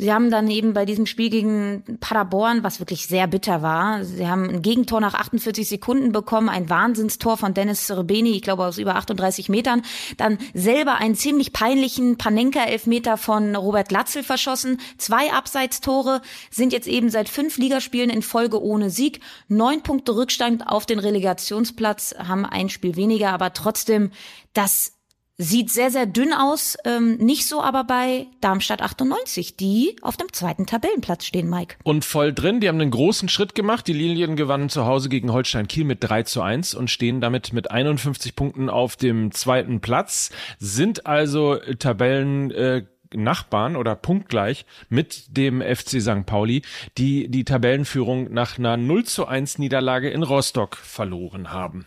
Sie 0.00 0.12
haben 0.12 0.30
dann 0.30 0.48
eben 0.48 0.74
bei 0.74 0.84
diesem 0.84 1.06
Spiel 1.06 1.28
gegen 1.28 1.98
Paderborn, 1.98 2.62
was 2.62 2.78
wirklich 2.78 3.08
sehr 3.08 3.26
bitter 3.26 3.62
war, 3.62 4.04
sie 4.04 4.28
haben 4.28 4.48
ein 4.48 4.62
Gegentor 4.62 5.00
nach 5.00 5.14
48 5.14 5.68
Sekunden 5.68 6.12
bekommen, 6.12 6.48
ein 6.48 6.70
Wahnsinnstor 6.70 7.36
von 7.36 7.52
Dennis 7.52 7.88
Serebeni, 7.88 8.30
ich 8.36 8.42
glaube 8.42 8.64
aus 8.64 8.78
über 8.78 8.94
38 8.94 9.48
Metern, 9.48 9.82
dann 10.16 10.38
selber 10.54 10.98
einen 10.98 11.16
ziemlich 11.16 11.52
peinlichen 11.52 12.16
Panenka-Elfmeter 12.16 13.16
von 13.16 13.56
Robert 13.56 13.90
Latzel 13.90 14.22
verschossen, 14.22 14.78
zwei 14.98 15.32
Abseitstore, 15.32 16.22
sind 16.48 16.72
jetzt 16.72 16.86
eben 16.86 17.10
seit 17.10 17.28
fünf 17.28 17.58
Ligaspielen 17.78 18.10
in 18.10 18.22
Folge 18.22 18.60
ohne 18.60 18.90
Sieg, 18.90 19.20
neun 19.46 19.82
Punkte 19.82 20.16
Rückstand 20.16 20.66
auf 20.66 20.84
den 20.84 20.98
Relegationsplatz, 20.98 22.14
haben 22.18 22.44
ein 22.44 22.68
Spiel 22.68 22.96
weniger, 22.96 23.30
aber 23.30 23.52
trotzdem, 23.52 24.10
das 24.52 24.98
Sieht 25.40 25.70
sehr, 25.70 25.92
sehr 25.92 26.06
dünn 26.06 26.32
aus, 26.32 26.76
ähm, 26.84 27.16
nicht 27.18 27.46
so 27.46 27.62
aber 27.62 27.84
bei 27.84 28.26
Darmstadt 28.40 28.82
98, 28.82 29.56
die 29.56 29.94
auf 30.02 30.16
dem 30.16 30.32
zweiten 30.32 30.66
Tabellenplatz 30.66 31.24
stehen, 31.24 31.48
Mike. 31.48 31.76
Und 31.84 32.04
voll 32.04 32.32
drin, 32.32 32.58
die 32.58 32.66
haben 32.66 32.80
einen 32.80 32.90
großen 32.90 33.28
Schritt 33.28 33.54
gemacht. 33.54 33.86
Die 33.86 33.92
Lilien 33.92 34.34
gewannen 34.34 34.68
zu 34.68 34.84
Hause 34.84 35.08
gegen 35.08 35.32
Holstein 35.32 35.68
Kiel 35.68 35.84
mit 35.84 35.98
3 36.00 36.24
zu 36.24 36.42
1 36.42 36.74
und 36.74 36.90
stehen 36.90 37.20
damit 37.20 37.52
mit 37.52 37.70
51 37.70 38.34
Punkten 38.34 38.68
auf 38.68 38.96
dem 38.96 39.30
zweiten 39.30 39.80
Platz, 39.80 40.32
sind 40.58 41.06
also 41.06 41.54
Tabellen, 41.78 42.50
äh, 42.50 42.84
Nachbarn 43.14 43.76
oder 43.76 43.94
punktgleich 43.94 44.66
mit 44.88 45.36
dem 45.36 45.60
FC 45.60 46.00
St. 46.00 46.26
Pauli, 46.26 46.62
die 46.96 47.28
die 47.28 47.44
Tabellenführung 47.44 48.32
nach 48.32 48.58
einer 48.58 48.76
0 48.76 49.04
zu 49.04 49.26
1 49.26 49.58
Niederlage 49.58 50.10
in 50.10 50.22
Rostock 50.22 50.76
verloren 50.76 51.52
haben. 51.52 51.86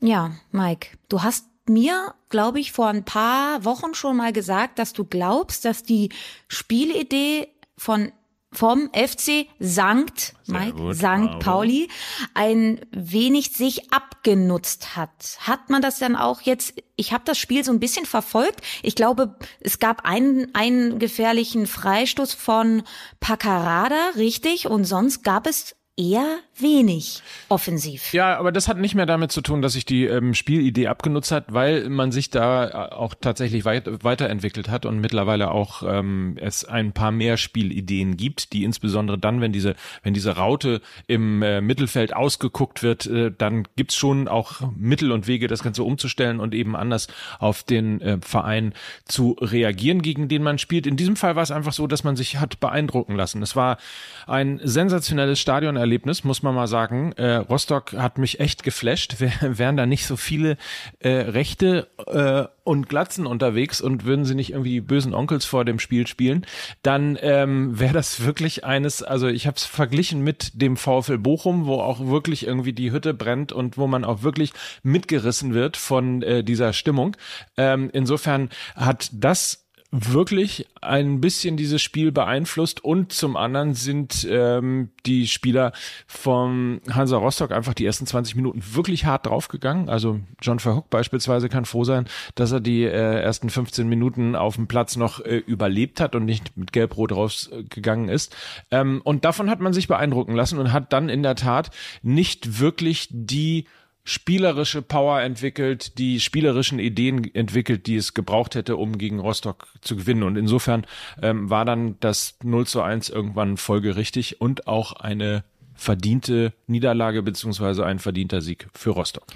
Ja, 0.00 0.32
Mike, 0.50 0.98
du 1.08 1.22
hast 1.22 1.46
mir, 1.68 2.14
glaube 2.28 2.60
ich, 2.60 2.72
vor 2.72 2.88
ein 2.88 3.04
paar 3.04 3.64
Wochen 3.64 3.94
schon 3.94 4.16
mal 4.16 4.32
gesagt, 4.32 4.78
dass 4.78 4.92
du 4.92 5.04
glaubst, 5.04 5.64
dass 5.64 5.82
die 5.82 6.10
Spielidee 6.48 7.48
von 7.76 8.12
vom 8.52 8.90
FC 8.92 9.46
Sankt, 9.58 10.34
Mike, 10.46 10.74
gut, 10.74 10.96
Sankt 10.96 11.40
Pauli 11.40 11.88
ein 12.34 12.80
wenig 12.90 13.52
sich 13.52 13.92
abgenutzt 13.92 14.94
hat. 14.96 15.38
Hat 15.40 15.70
man 15.70 15.82
das 15.82 15.98
dann 15.98 16.16
auch 16.16 16.42
jetzt, 16.42 16.74
ich 16.96 17.12
habe 17.12 17.24
das 17.24 17.38
Spiel 17.38 17.64
so 17.64 17.72
ein 17.72 17.80
bisschen 17.80 18.04
verfolgt. 18.04 18.60
Ich 18.82 18.94
glaube, 18.94 19.36
es 19.60 19.78
gab 19.78 20.04
einen, 20.04 20.54
einen 20.54 20.98
gefährlichen 20.98 21.66
Freistoß 21.66 22.34
von 22.34 22.82
Pacarada, 23.20 24.10
richtig, 24.16 24.66
und 24.66 24.84
sonst 24.84 25.22
gab 25.24 25.46
es 25.46 25.74
eher 25.96 26.38
wenig 26.58 27.22
offensiv. 27.48 28.12
Ja, 28.12 28.38
aber 28.38 28.52
das 28.52 28.68
hat 28.68 28.78
nicht 28.78 28.94
mehr 28.94 29.06
damit 29.06 29.32
zu 29.32 29.40
tun, 29.40 29.62
dass 29.62 29.72
sich 29.72 29.84
die 29.84 30.04
ähm, 30.04 30.34
Spielidee 30.34 30.86
abgenutzt 30.86 31.32
hat, 31.32 31.52
weil 31.52 31.88
man 31.88 32.12
sich 32.12 32.30
da 32.30 32.68
äh, 32.68 32.92
auch 32.92 33.14
tatsächlich 33.20 33.64
weit, 33.64 34.04
weiterentwickelt 34.04 34.68
hat 34.68 34.86
und 34.86 35.00
mittlerweile 35.00 35.50
auch 35.50 35.82
ähm, 35.86 36.36
es 36.40 36.64
ein 36.64 36.92
paar 36.92 37.10
mehr 37.10 37.36
Spielideen 37.36 38.16
gibt, 38.16 38.52
die 38.52 38.64
insbesondere 38.64 39.18
dann, 39.18 39.40
wenn 39.40 39.52
diese, 39.52 39.74
wenn 40.02 40.14
diese 40.14 40.36
Raute 40.36 40.80
im 41.06 41.42
äh, 41.42 41.60
Mittelfeld 41.60 42.14
ausgeguckt 42.14 42.82
wird, 42.82 43.06
äh, 43.06 43.32
dann 43.36 43.66
gibt's 43.76 43.96
schon 43.96 44.28
auch 44.28 44.60
Mittel 44.76 45.12
und 45.12 45.26
Wege, 45.26 45.48
das 45.48 45.62
Ganze 45.62 45.82
umzustellen 45.84 46.40
und 46.40 46.54
eben 46.54 46.76
anders 46.76 47.08
auf 47.38 47.62
den 47.62 48.00
äh, 48.00 48.18
Verein 48.20 48.74
zu 49.06 49.36
reagieren, 49.40 50.02
gegen 50.02 50.28
den 50.28 50.42
man 50.42 50.58
spielt. 50.58 50.86
In 50.86 50.96
diesem 50.96 51.16
Fall 51.16 51.36
war 51.36 51.42
es 51.42 51.50
einfach 51.50 51.72
so, 51.72 51.86
dass 51.86 52.04
man 52.04 52.16
sich 52.16 52.38
hat 52.38 52.60
beeindrucken 52.60 53.16
lassen. 53.16 53.42
Es 53.42 53.56
war 53.56 53.78
ein 54.26 54.60
sensationelles 54.62 55.40
Stadion 55.40 55.76
Erlebnis, 55.76 56.24
man 56.42 56.54
mal 56.54 56.66
sagen. 56.66 57.12
Äh, 57.12 57.36
Rostock 57.36 57.92
hat 57.92 58.18
mich 58.18 58.40
echt 58.40 58.62
geflasht. 58.62 59.16
Wären 59.40 59.76
da 59.76 59.86
nicht 59.86 60.06
so 60.06 60.16
viele 60.16 60.56
äh, 61.00 61.10
Rechte 61.10 61.88
äh, 62.06 62.44
und 62.64 62.88
Glatzen 62.88 63.26
unterwegs 63.26 63.80
und 63.80 64.04
würden 64.04 64.24
sie 64.24 64.34
nicht 64.34 64.52
irgendwie 64.52 64.70
die 64.70 64.80
bösen 64.80 65.14
Onkels 65.14 65.44
vor 65.44 65.64
dem 65.64 65.78
Spiel 65.78 66.06
spielen, 66.06 66.46
dann 66.82 67.18
ähm, 67.20 67.78
wäre 67.78 67.92
das 67.92 68.24
wirklich 68.24 68.64
eines, 68.64 69.02
also 69.02 69.26
ich 69.26 69.46
habe 69.46 69.56
es 69.56 69.64
verglichen 69.64 70.22
mit 70.22 70.60
dem 70.60 70.76
VfL 70.76 71.18
Bochum, 71.18 71.66
wo 71.66 71.80
auch 71.80 72.06
wirklich 72.06 72.46
irgendwie 72.46 72.72
die 72.72 72.92
Hütte 72.92 73.14
brennt 73.14 73.52
und 73.52 73.78
wo 73.78 73.86
man 73.86 74.04
auch 74.04 74.22
wirklich 74.22 74.52
mitgerissen 74.82 75.54
wird 75.54 75.76
von 75.76 76.22
äh, 76.22 76.44
dieser 76.44 76.72
Stimmung. 76.72 77.16
Ähm, 77.56 77.90
insofern 77.92 78.50
hat 78.76 79.10
das 79.12 79.61
wirklich 79.92 80.66
ein 80.80 81.20
bisschen 81.20 81.58
dieses 81.58 81.82
Spiel 81.82 82.12
beeinflusst 82.12 82.82
und 82.82 83.12
zum 83.12 83.36
anderen 83.36 83.74
sind 83.74 84.26
ähm, 84.28 84.88
die 85.04 85.28
Spieler 85.28 85.72
vom 86.06 86.80
Hansa 86.90 87.18
Rostock 87.18 87.52
einfach 87.52 87.74
die 87.74 87.84
ersten 87.84 88.06
20 88.06 88.34
Minuten 88.34 88.62
wirklich 88.72 89.04
hart 89.04 89.26
draufgegangen. 89.26 89.90
Also 89.90 90.20
John 90.40 90.60
Verhook 90.60 90.88
beispielsweise 90.88 91.50
kann 91.50 91.66
froh 91.66 91.84
sein, 91.84 92.06
dass 92.36 92.52
er 92.52 92.60
die 92.60 92.84
äh, 92.84 93.20
ersten 93.20 93.50
15 93.50 93.86
Minuten 93.86 94.34
auf 94.34 94.56
dem 94.56 94.66
Platz 94.66 94.96
noch 94.96 95.20
äh, 95.20 95.36
überlebt 95.36 96.00
hat 96.00 96.16
und 96.16 96.24
nicht 96.24 96.56
mit 96.56 96.72
Gelb-Rot 96.72 97.12
rausgegangen 97.12 98.08
ist. 98.08 98.34
Ähm, 98.70 99.02
und 99.04 99.26
davon 99.26 99.50
hat 99.50 99.60
man 99.60 99.74
sich 99.74 99.88
beeindrucken 99.88 100.34
lassen 100.34 100.58
und 100.58 100.72
hat 100.72 100.94
dann 100.94 101.10
in 101.10 101.22
der 101.22 101.36
Tat 101.36 101.70
nicht 102.02 102.60
wirklich 102.60 103.08
die 103.10 103.66
spielerische 104.04 104.82
Power 104.82 105.20
entwickelt, 105.20 105.98
die 105.98 106.18
spielerischen 106.20 106.78
Ideen 106.78 107.32
entwickelt, 107.34 107.86
die 107.86 107.96
es 107.96 108.14
gebraucht 108.14 108.54
hätte, 108.54 108.76
um 108.76 108.98
gegen 108.98 109.20
Rostock 109.20 109.68
zu 109.80 109.96
gewinnen. 109.96 110.24
Und 110.24 110.36
insofern 110.36 110.86
ähm, 111.20 111.50
war 111.50 111.64
dann 111.64 111.96
das 112.00 112.36
0 112.42 112.66
zu 112.66 112.82
1 112.82 113.10
irgendwann 113.10 113.56
folgerichtig 113.56 114.40
und 114.40 114.66
auch 114.66 114.92
eine 114.92 115.44
verdiente 115.74 116.52
Niederlage 116.66 117.22
beziehungsweise 117.22 117.86
ein 117.86 117.98
verdienter 117.98 118.40
Sieg 118.40 118.68
für 118.74 118.90
Rostock. 118.90 119.26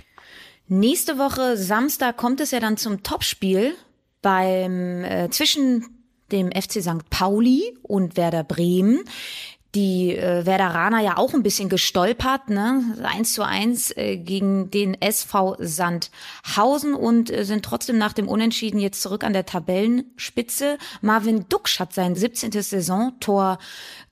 Nächste 0.69 1.19
Woche 1.19 1.57
Samstag 1.57 2.17
kommt 2.17 2.41
es 2.41 2.51
ja 2.51 2.59
dann 2.59 2.77
zum 2.77 3.05
Topspiel 3.05 3.75
beim 4.21 5.05
äh, 5.05 5.31
zwischen 5.31 5.85
dem 6.33 6.51
FC 6.51 6.83
St. 6.83 7.09
Pauli 7.09 7.77
und 7.83 8.17
Werder 8.17 8.43
Bremen 8.43 9.05
die 9.77 10.17
äh, 10.17 10.47
Werderaner 10.47 11.01
ja 11.01 11.19
auch 11.19 11.35
ein 11.35 11.43
bisschen 11.43 11.69
gestolpert, 11.69 12.49
ne? 12.49 12.83
Eins 13.03 13.35
zu 13.35 13.43
eins 13.43 13.95
äh, 13.95 14.17
gegen 14.17 14.71
den 14.71 15.01
SV 15.01 15.57
Sandhausen 15.59 16.95
und 16.95 17.31
äh, 17.31 17.45
sind 17.45 17.63
trotzdem 17.63 17.99
nach 17.99 18.15
dem 18.15 18.27
Unentschieden 18.27 18.81
jetzt 18.81 19.03
zurück 19.03 19.23
an 19.23 19.35
der 19.35 19.45
Tabellenspitze. 19.45 20.79
Marvin 21.03 21.45
Duksch 21.51 21.79
hat 21.79 21.93
sein 21.93 22.15
17. 22.15 22.53
Saisontor 22.53 23.59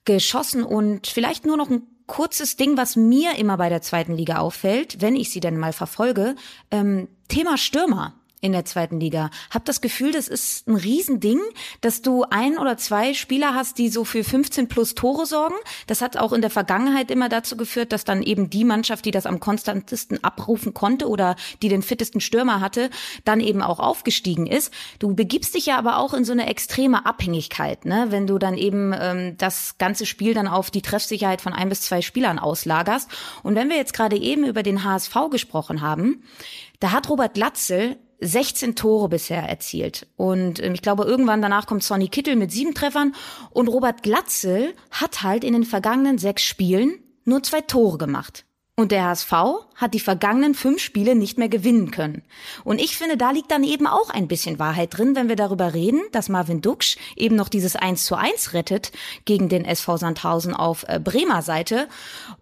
geschossen 0.05 0.63
und 0.63 1.07
vielleicht 1.07 1.47
nur 1.47 1.57
noch 1.57 1.71
ein 1.71 1.81
kurzes 2.05 2.57
Ding, 2.57 2.77
was 2.77 2.95
mir 2.95 3.35
immer 3.39 3.57
bei 3.57 3.69
der 3.69 3.81
zweiten 3.81 4.15
Liga 4.15 4.37
auffällt, 4.37 5.01
wenn 5.01 5.15
ich 5.15 5.31
sie 5.31 5.39
denn 5.39 5.57
mal 5.57 5.73
verfolge. 5.73 6.35
Ähm, 6.69 7.07
Thema 7.27 7.57
Stürmer 7.57 8.13
in 8.45 8.51
der 8.51 8.63
zweiten 8.63 8.99
Liga. 8.99 9.31
Hab 9.49 9.65
das 9.65 9.81
Gefühl, 9.81 10.11
das 10.11 10.27
ist 10.27 10.67
ein 10.67 10.75
Riesending, 10.75 11.41
dass 11.81 12.03
du 12.03 12.23
ein 12.29 12.57
oder 12.59 12.77
zwei 12.77 13.15
Spieler 13.15 13.55
hast, 13.55 13.79
die 13.79 13.89
so 13.89 14.05
für 14.05 14.23
15 14.23 14.67
plus 14.67 14.93
Tore 14.93 15.25
sorgen. 15.25 15.55
Das 15.87 16.01
hat 16.01 16.15
auch 16.15 16.31
in 16.31 16.41
der 16.41 16.51
Vergangenheit 16.51 17.09
immer 17.09 17.27
dazu 17.27 17.57
geführt, 17.57 17.91
dass 17.91 18.05
dann 18.05 18.21
eben 18.21 18.51
die 18.51 18.63
Mannschaft, 18.63 19.05
die 19.05 19.11
das 19.11 19.25
am 19.25 19.39
konstantesten 19.39 20.23
abrufen 20.23 20.75
konnte 20.75 21.09
oder 21.09 21.35
die 21.63 21.69
den 21.69 21.81
fittesten 21.81 22.21
Stürmer 22.21 22.61
hatte, 22.61 22.91
dann 23.23 23.39
eben 23.39 23.63
auch 23.63 23.79
aufgestiegen 23.79 24.45
ist. 24.45 24.71
Du 24.99 25.15
begibst 25.15 25.55
dich 25.55 25.65
ja 25.65 25.77
aber 25.77 25.97
auch 25.97 26.13
in 26.13 26.23
so 26.23 26.31
eine 26.31 26.47
extreme 26.47 27.05
Abhängigkeit, 27.07 27.85
ne? 27.85 28.07
wenn 28.09 28.27
du 28.27 28.37
dann 28.37 28.57
eben 28.57 28.93
ähm, 28.97 29.37
das 29.37 29.79
ganze 29.79 30.05
Spiel 30.05 30.35
dann 30.35 30.47
auf 30.47 30.69
die 30.69 30.83
Treffsicherheit 30.83 31.41
von 31.41 31.53
ein 31.53 31.69
bis 31.69 31.81
zwei 31.81 32.03
Spielern 32.03 32.37
auslagerst. 32.37 33.09
Und 33.41 33.55
wenn 33.55 33.69
wir 33.69 33.77
jetzt 33.77 33.93
gerade 33.93 34.17
eben 34.17 34.45
über 34.45 34.61
den 34.61 34.83
HSV 34.83 35.15
gesprochen 35.31 35.81
haben, 35.81 36.23
da 36.79 36.91
hat 36.91 37.09
Robert 37.09 37.33
Glatzel 37.33 37.97
16 38.25 38.75
Tore 38.75 39.09
bisher 39.09 39.43
erzielt. 39.43 40.07
Und 40.15 40.61
ähm, 40.61 40.73
ich 40.73 40.81
glaube, 40.81 41.03
irgendwann 41.03 41.41
danach 41.41 41.67
kommt 41.67 41.83
Sonny 41.83 42.07
Kittel 42.07 42.35
mit 42.35 42.51
sieben 42.51 42.73
Treffern. 42.73 43.15
Und 43.51 43.67
Robert 43.67 44.03
Glatzel 44.03 44.73
hat 44.91 45.23
halt 45.23 45.43
in 45.43 45.53
den 45.53 45.63
vergangenen 45.63 46.17
sechs 46.17 46.43
Spielen 46.43 46.99
nur 47.23 47.43
zwei 47.43 47.61
Tore 47.61 47.97
gemacht. 47.97 48.45
Und 48.77 48.91
der 48.91 49.05
HSV 49.05 49.31
hat 49.75 49.93
die 49.93 50.01
vergangenen 50.01 50.53
fünf 50.53 50.81
Spiele 50.81 51.15
nicht 51.15 51.37
mehr 51.37 51.47
gewinnen 51.47 51.91
können. 51.91 52.23
Und 52.65 52.81
ich 52.81 52.97
finde, 52.97 53.15
da 53.15 53.31
liegt 53.31 53.49
dann 53.49 53.63
eben 53.63 53.87
auch 53.87 54.09
ein 54.09 54.27
bisschen 54.27 54.59
Wahrheit 54.59 54.97
drin, 54.97 55.15
wenn 55.15 55.29
wir 55.29 55.37
darüber 55.37 55.73
reden, 55.73 56.01
dass 56.11 56.27
Marvin 56.27 56.59
Duksch 56.59 56.97
eben 57.15 57.37
noch 57.37 57.47
dieses 57.47 57.77
1 57.77 58.03
zu 58.03 58.15
1 58.15 58.53
rettet 58.53 58.91
gegen 59.23 59.47
den 59.47 59.63
SV 59.63 59.95
Sandhausen 59.95 60.53
auf 60.53 60.83
äh, 60.89 60.99
Bremer 60.99 61.41
Seite 61.41 61.87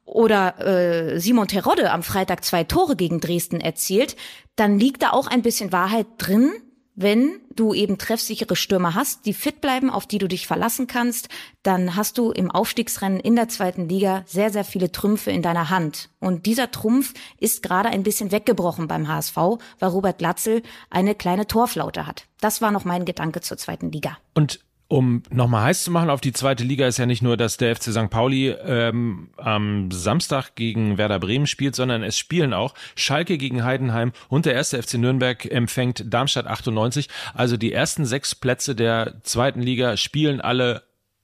oder 0.05 0.59
äh, 0.59 1.19
Simon 1.19 1.47
Terodde 1.47 1.91
am 1.91 2.01
Freitag 2.01 2.43
zwei 2.43 2.63
Tore 2.63 2.95
gegen 2.95 3.19
Dresden 3.19 3.61
erzielt, 3.61 4.15
dann 4.55 4.79
liegt 4.79 5.03
da 5.03 5.11
auch 5.11 5.27
ein 5.27 5.43
bisschen 5.43 5.71
Wahrheit 5.71 6.07
drin, 6.17 6.51
wenn 6.95 7.39
du 7.55 7.73
eben 7.73 7.97
treffsichere 7.97 8.55
Stürmer 8.55 8.93
hast, 8.93 9.25
die 9.25 9.33
fit 9.33 9.61
bleiben, 9.61 9.89
auf 9.89 10.05
die 10.05 10.17
du 10.17 10.27
dich 10.27 10.47
verlassen 10.47 10.87
kannst, 10.87 11.29
dann 11.63 11.95
hast 11.95 12.17
du 12.17 12.31
im 12.31 12.51
Aufstiegsrennen 12.51 13.19
in 13.19 13.35
der 13.35 13.49
zweiten 13.49 13.89
Liga 13.89 14.23
sehr, 14.25 14.51
sehr 14.51 14.63
viele 14.63 14.91
Trümpfe 14.91 15.31
in 15.31 15.41
deiner 15.41 15.69
Hand. 15.69 16.09
Und 16.19 16.45
dieser 16.45 16.71
Trumpf 16.71 17.13
ist 17.39 17.63
gerade 17.63 17.89
ein 17.89 18.03
bisschen 18.03 18.31
weggebrochen 18.31 18.87
beim 18.87 19.07
HSV, 19.07 19.37
weil 19.79 19.89
Robert 19.89 20.21
Latzel 20.21 20.61
eine 20.89 21.15
kleine 21.15 21.47
Torflaute 21.47 22.05
hat. 22.05 22.27
Das 22.41 22.61
war 22.61 22.71
noch 22.71 22.85
mein 22.85 23.05
Gedanke 23.05 23.41
zur 23.41 23.57
zweiten 23.57 23.91
Liga. 23.91 24.17
Und 24.33 24.59
um 24.93 25.23
nochmal 25.31 25.63
heiß 25.63 25.85
zu 25.85 25.91
machen 25.91 26.11
auf 26.11 26.21
die 26.21 26.33
zweite 26.33 26.63
Liga 26.63 26.85
ist 26.85 26.99
ja 26.99 27.07
nicht 27.07 27.23
nur, 27.23 27.35
dass 27.35 27.57
der 27.57 27.75
FC 27.75 27.85
St. 27.85 28.11
Pauli 28.11 28.49
ähm, 28.49 29.29
am 29.37 29.89
Samstag 29.89 30.53
gegen 30.53 30.99
Werder 30.99 31.17
Bremen 31.17 31.47
spielt, 31.47 31.73
sondern 31.73 32.03
es 32.03 32.15
spielen 32.15 32.53
auch 32.53 32.75
Schalke 32.95 33.39
gegen 33.39 33.63
Heidenheim 33.63 34.11
und 34.29 34.45
der 34.45 34.53
erste 34.53 34.79
FC 34.83 34.99
Nürnberg 34.99 35.51
empfängt 35.51 36.13
Darmstadt 36.13 36.45
98. 36.45 37.09
Also 37.33 37.57
die 37.57 37.73
ersten 37.73 38.05
sechs 38.05 38.35
Plätze 38.35 38.75
der 38.75 39.15
zweiten 39.23 39.63
Liga 39.63 39.97
spielen 39.97 40.41
alle 40.41 40.83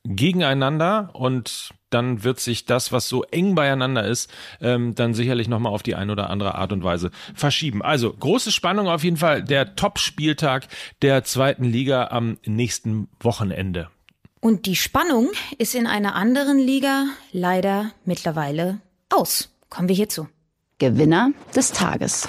gegeneinander 0.10 1.12
und 1.14 1.70
dann 1.90 2.24
wird 2.24 2.40
sich 2.40 2.66
das, 2.66 2.92
was 2.92 3.08
so 3.08 3.24
eng 3.24 3.56
beieinander 3.56 4.06
ist, 4.06 4.30
ähm, 4.62 4.96
dann 4.96 5.14
sicherlich 5.14 5.48
nochmal 5.48 5.74
auf 5.74 5.84
die 5.84 5.96
eine 5.96 6.12
oder 6.12 6.30
andere 6.30 6.56
Art 6.56 6.72
und 6.72 6.84
Weise 6.84 7.12
verschieben. 7.34 7.82
Also 7.82 8.12
große 8.14 8.52
Spannung 8.52 8.88
auf 8.88 9.04
jeden 9.04 9.18
Fall. 9.18 9.44
Der 9.44 9.76
Top-Spieltag 9.76 10.68
der 11.02 11.24
zweiten 11.24 11.64
Liga 11.64 12.08
am 12.08 12.38
nächsten 12.46 13.08
Wochenende. 13.20 13.90
Und 14.42 14.66
die 14.66 14.76
Spannung 14.76 15.30
ist 15.58 15.76
in 15.76 15.86
einer 15.86 16.16
anderen 16.16 16.60
Liga 16.60 17.06
leider 17.32 17.92
mittlerweile 18.06 18.80
aus. 19.10 19.54
Kommen 19.70 19.90
wir 19.90 19.96
hierzu. 19.96 20.28
Gewinner 20.78 21.32
des 21.56 21.72
Tages. 21.72 22.28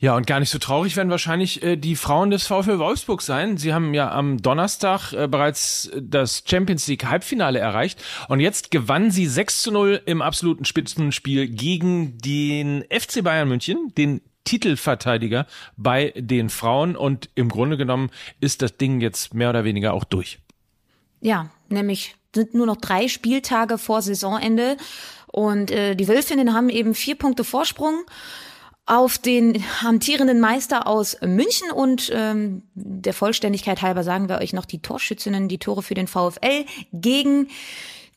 Ja, 0.00 0.14
und 0.14 0.28
gar 0.28 0.38
nicht 0.38 0.50
so 0.50 0.58
traurig 0.58 0.96
werden 0.96 1.10
wahrscheinlich 1.10 1.60
äh, 1.64 1.76
die 1.76 1.96
Frauen 1.96 2.30
des 2.30 2.46
VfL 2.46 2.78
Wolfsburg 2.78 3.20
sein. 3.20 3.56
Sie 3.56 3.74
haben 3.74 3.94
ja 3.94 4.12
am 4.12 4.40
Donnerstag 4.40 5.12
äh, 5.12 5.26
bereits 5.26 5.90
das 6.00 6.44
Champions 6.46 6.86
League 6.86 7.04
Halbfinale 7.04 7.58
erreicht 7.58 8.00
und 8.28 8.38
jetzt 8.38 8.70
gewannen 8.70 9.10
sie 9.10 9.26
6 9.26 9.62
zu 9.62 9.72
0 9.72 10.00
im 10.06 10.22
absoluten 10.22 10.64
Spitzenspiel 10.64 11.48
gegen 11.48 12.16
den 12.18 12.84
FC 12.90 13.24
Bayern 13.24 13.48
München, 13.48 13.92
den 13.98 14.20
Titelverteidiger 14.44 15.48
bei 15.76 16.14
den 16.16 16.48
Frauen 16.48 16.94
und 16.94 17.28
im 17.34 17.48
Grunde 17.48 17.76
genommen 17.76 18.10
ist 18.40 18.62
das 18.62 18.76
Ding 18.76 19.00
jetzt 19.00 19.34
mehr 19.34 19.50
oder 19.50 19.64
weniger 19.64 19.94
auch 19.94 20.04
durch. 20.04 20.38
Ja, 21.20 21.50
nämlich 21.70 22.14
sind 22.32 22.54
nur 22.54 22.66
noch 22.66 22.76
drei 22.76 23.08
Spieltage 23.08 23.78
vor 23.78 24.00
Saisonende 24.00 24.76
und 25.26 25.72
äh, 25.72 25.96
die 25.96 26.06
Wölfinnen 26.06 26.54
haben 26.54 26.68
eben 26.68 26.94
vier 26.94 27.16
Punkte 27.16 27.42
Vorsprung 27.42 28.04
auf 28.88 29.18
den 29.18 29.62
amtierenden 29.84 30.40
Meister 30.40 30.86
aus 30.86 31.18
München 31.20 31.70
und 31.70 32.10
ähm, 32.14 32.62
der 32.74 33.12
Vollständigkeit 33.12 33.82
halber 33.82 34.02
sagen 34.02 34.28
wir 34.28 34.38
euch 34.38 34.54
noch 34.54 34.64
die 34.64 34.80
Torschützinnen, 34.80 35.48
die 35.48 35.58
Tore 35.58 35.82
für 35.82 35.94
den 35.94 36.06
VfL 36.06 36.64
gegen 36.92 37.48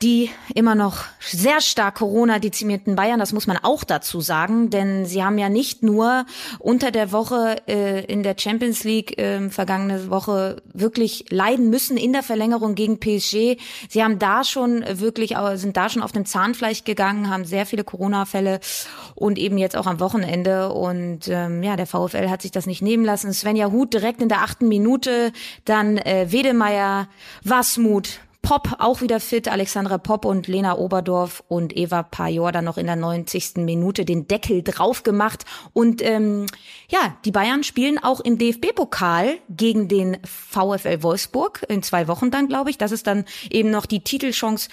die 0.01 0.31
immer 0.55 0.73
noch 0.73 1.05
sehr 1.19 1.61
stark 1.61 1.95
Corona-dezimierten 1.95 2.95
Bayern, 2.95 3.19
das 3.19 3.33
muss 3.33 3.45
man 3.45 3.57
auch 3.57 3.83
dazu 3.83 4.21
sagen, 4.21 4.69
denn 4.69 5.05
sie 5.05 5.23
haben 5.23 5.37
ja 5.37 5.49
nicht 5.49 5.83
nur 5.83 6.25
unter 6.59 6.91
der 6.91 7.11
Woche 7.11 7.57
äh, 7.67 8.03
in 8.05 8.23
der 8.23 8.35
Champions 8.37 8.83
League 8.83 9.19
äh, 9.19 9.49
vergangene 9.49 10.09
Woche 10.09 10.61
wirklich 10.73 11.25
leiden 11.29 11.69
müssen 11.69 11.97
in 11.97 12.13
der 12.13 12.23
Verlängerung 12.23 12.73
gegen 12.75 12.99
PSG. 12.99 13.57
Sie 13.89 14.03
haben 14.03 14.17
da 14.17 14.43
schon 14.43 14.83
wirklich, 14.87 15.35
sind 15.55 15.77
da 15.77 15.89
schon 15.89 16.01
auf 16.01 16.11
dem 16.11 16.25
Zahnfleisch 16.25 16.83
gegangen, 16.83 17.29
haben 17.29 17.45
sehr 17.45 17.65
viele 17.65 17.83
Corona-Fälle 17.83 18.59
und 19.15 19.37
eben 19.37 19.57
jetzt 19.57 19.77
auch 19.77 19.87
am 19.87 19.99
Wochenende. 19.99 20.73
Und 20.73 21.27
ähm, 21.27 21.61
ja, 21.61 21.75
der 21.75 21.87
VfL 21.87 22.29
hat 22.29 22.41
sich 22.41 22.51
das 22.51 22.65
nicht 22.65 22.81
nehmen 22.81 23.05
lassen. 23.05 23.31
Svenja 23.33 23.71
Huth 23.71 23.93
direkt 23.93 24.21
in 24.21 24.29
der 24.29 24.41
achten 24.41 24.67
Minute, 24.67 25.31
dann 25.65 25.97
äh, 25.97 26.31
Wedemeyer, 26.31 27.07
Wasmut, 27.43 28.19
Pop 28.41 28.75
auch 28.79 29.01
wieder 29.01 29.19
fit, 29.19 29.47
Alexandra 29.47 29.97
Pop 29.97 30.25
und 30.25 30.47
Lena 30.47 30.77
Oberdorf 30.77 31.43
und 31.47 31.77
Eva 31.77 32.01
Pajor 32.01 32.51
dann 32.51 32.65
noch 32.65 32.77
in 32.77 32.87
der 32.87 32.95
90. 32.95 33.57
Minute 33.57 34.03
den 34.03 34.27
Deckel 34.27 34.63
drauf 34.63 35.03
gemacht. 35.03 35.45
Und 35.73 36.01
ähm, 36.01 36.47
ja, 36.89 37.15
die 37.23 37.31
Bayern 37.31 37.63
spielen 37.63 37.99
auch 37.99 38.19
im 38.19 38.37
DFB-Pokal 38.37 39.37
gegen 39.49 39.87
den 39.87 40.17
VfL 40.23 41.03
Wolfsburg 41.03 41.65
in 41.69 41.83
zwei 41.83 42.07
Wochen 42.07 42.31
dann, 42.31 42.47
glaube 42.47 42.71
ich. 42.71 42.77
Das 42.77 42.91
ist 42.91 43.05
dann 43.05 43.25
eben 43.51 43.69
noch 43.69 43.85
die 43.85 44.03
Titelchance 44.03 44.69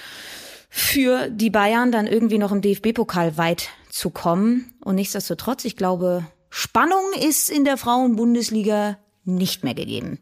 für 0.71 1.29
die 1.29 1.51
Bayern, 1.51 1.93
dann 1.93 2.07
irgendwie 2.07 2.39
noch 2.39 2.53
im 2.53 2.63
DFB-Pokal 2.63 3.37
weit 3.37 3.69
zu 3.91 4.11
kommen. 4.11 4.75
Und 4.83 4.95
nichtsdestotrotz, 4.95 5.65
ich 5.65 5.77
glaube, 5.77 6.27
Spannung 6.51 7.05
ist 7.21 7.51
in 7.51 7.65
der 7.65 7.77
Frauenbundesliga 7.77 8.99
nicht 9.25 9.63
mehr 9.63 9.75
gegeben. 9.75 10.19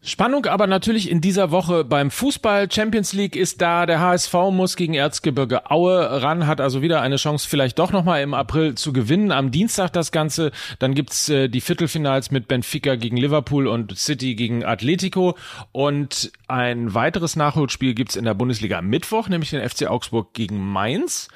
Spannung 0.00 0.46
aber 0.46 0.68
natürlich 0.68 1.10
in 1.10 1.20
dieser 1.20 1.50
Woche 1.50 1.82
beim 1.82 2.12
Fußball. 2.12 2.70
Champions 2.70 3.12
League 3.14 3.34
ist 3.34 3.60
da. 3.60 3.84
Der 3.84 3.98
HSV 3.98 4.32
muss 4.52 4.76
gegen 4.76 4.94
Erzgebirge 4.94 5.72
Aue 5.72 6.22
ran, 6.22 6.46
hat 6.46 6.60
also 6.60 6.82
wieder 6.82 7.02
eine 7.02 7.16
Chance, 7.16 7.48
vielleicht 7.48 7.80
doch 7.80 7.90
nochmal 7.90 8.22
im 8.22 8.32
April 8.32 8.76
zu 8.76 8.92
gewinnen. 8.92 9.32
Am 9.32 9.50
Dienstag 9.50 9.92
das 9.92 10.12
Ganze. 10.12 10.52
Dann 10.78 10.94
gibt's 10.94 11.28
äh, 11.28 11.48
die 11.48 11.60
Viertelfinals 11.60 12.30
mit 12.30 12.46
Benfica 12.46 12.94
gegen 12.94 13.16
Liverpool 13.16 13.66
und 13.66 13.98
City 13.98 14.36
gegen 14.36 14.64
Atletico. 14.64 15.36
Und 15.72 16.30
ein 16.46 16.94
weiteres 16.94 17.34
Nachholspiel 17.34 17.94
gibt's 17.94 18.14
in 18.14 18.24
der 18.24 18.34
Bundesliga 18.34 18.78
am 18.78 18.86
Mittwoch, 18.86 19.28
nämlich 19.28 19.50
den 19.50 19.68
FC 19.68 19.88
Augsburg 19.88 20.32
gegen 20.32 20.60
Mainz 20.60 21.28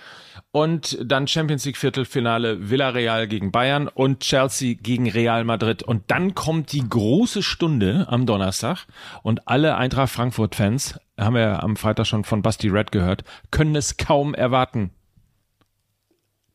und 0.50 0.98
dann 1.02 1.26
Champions 1.26 1.64
League 1.64 1.76
Viertelfinale 1.76 2.70
Villarreal 2.70 3.28
gegen 3.28 3.52
Bayern 3.52 3.88
und 3.88 4.20
Chelsea 4.20 4.74
gegen 4.80 5.08
Real 5.08 5.44
Madrid. 5.44 5.82
Und 5.82 6.10
dann 6.10 6.34
kommt 6.34 6.72
die 6.72 6.88
große 6.88 7.42
Stunde 7.42 8.06
am 8.08 8.26
Donnerstag 8.26 8.86
und 9.22 9.48
alle 9.48 9.76
Eintracht 9.76 10.12
Frankfurt 10.12 10.54
Fans, 10.54 10.98
haben 11.18 11.34
wir 11.34 11.62
am 11.62 11.76
Freitag 11.76 12.06
schon 12.06 12.24
von 12.24 12.42
Basti 12.42 12.68
Red 12.68 12.92
gehört, 12.92 13.24
können 13.50 13.76
es 13.76 13.96
kaum 13.96 14.34
erwarten. 14.34 14.90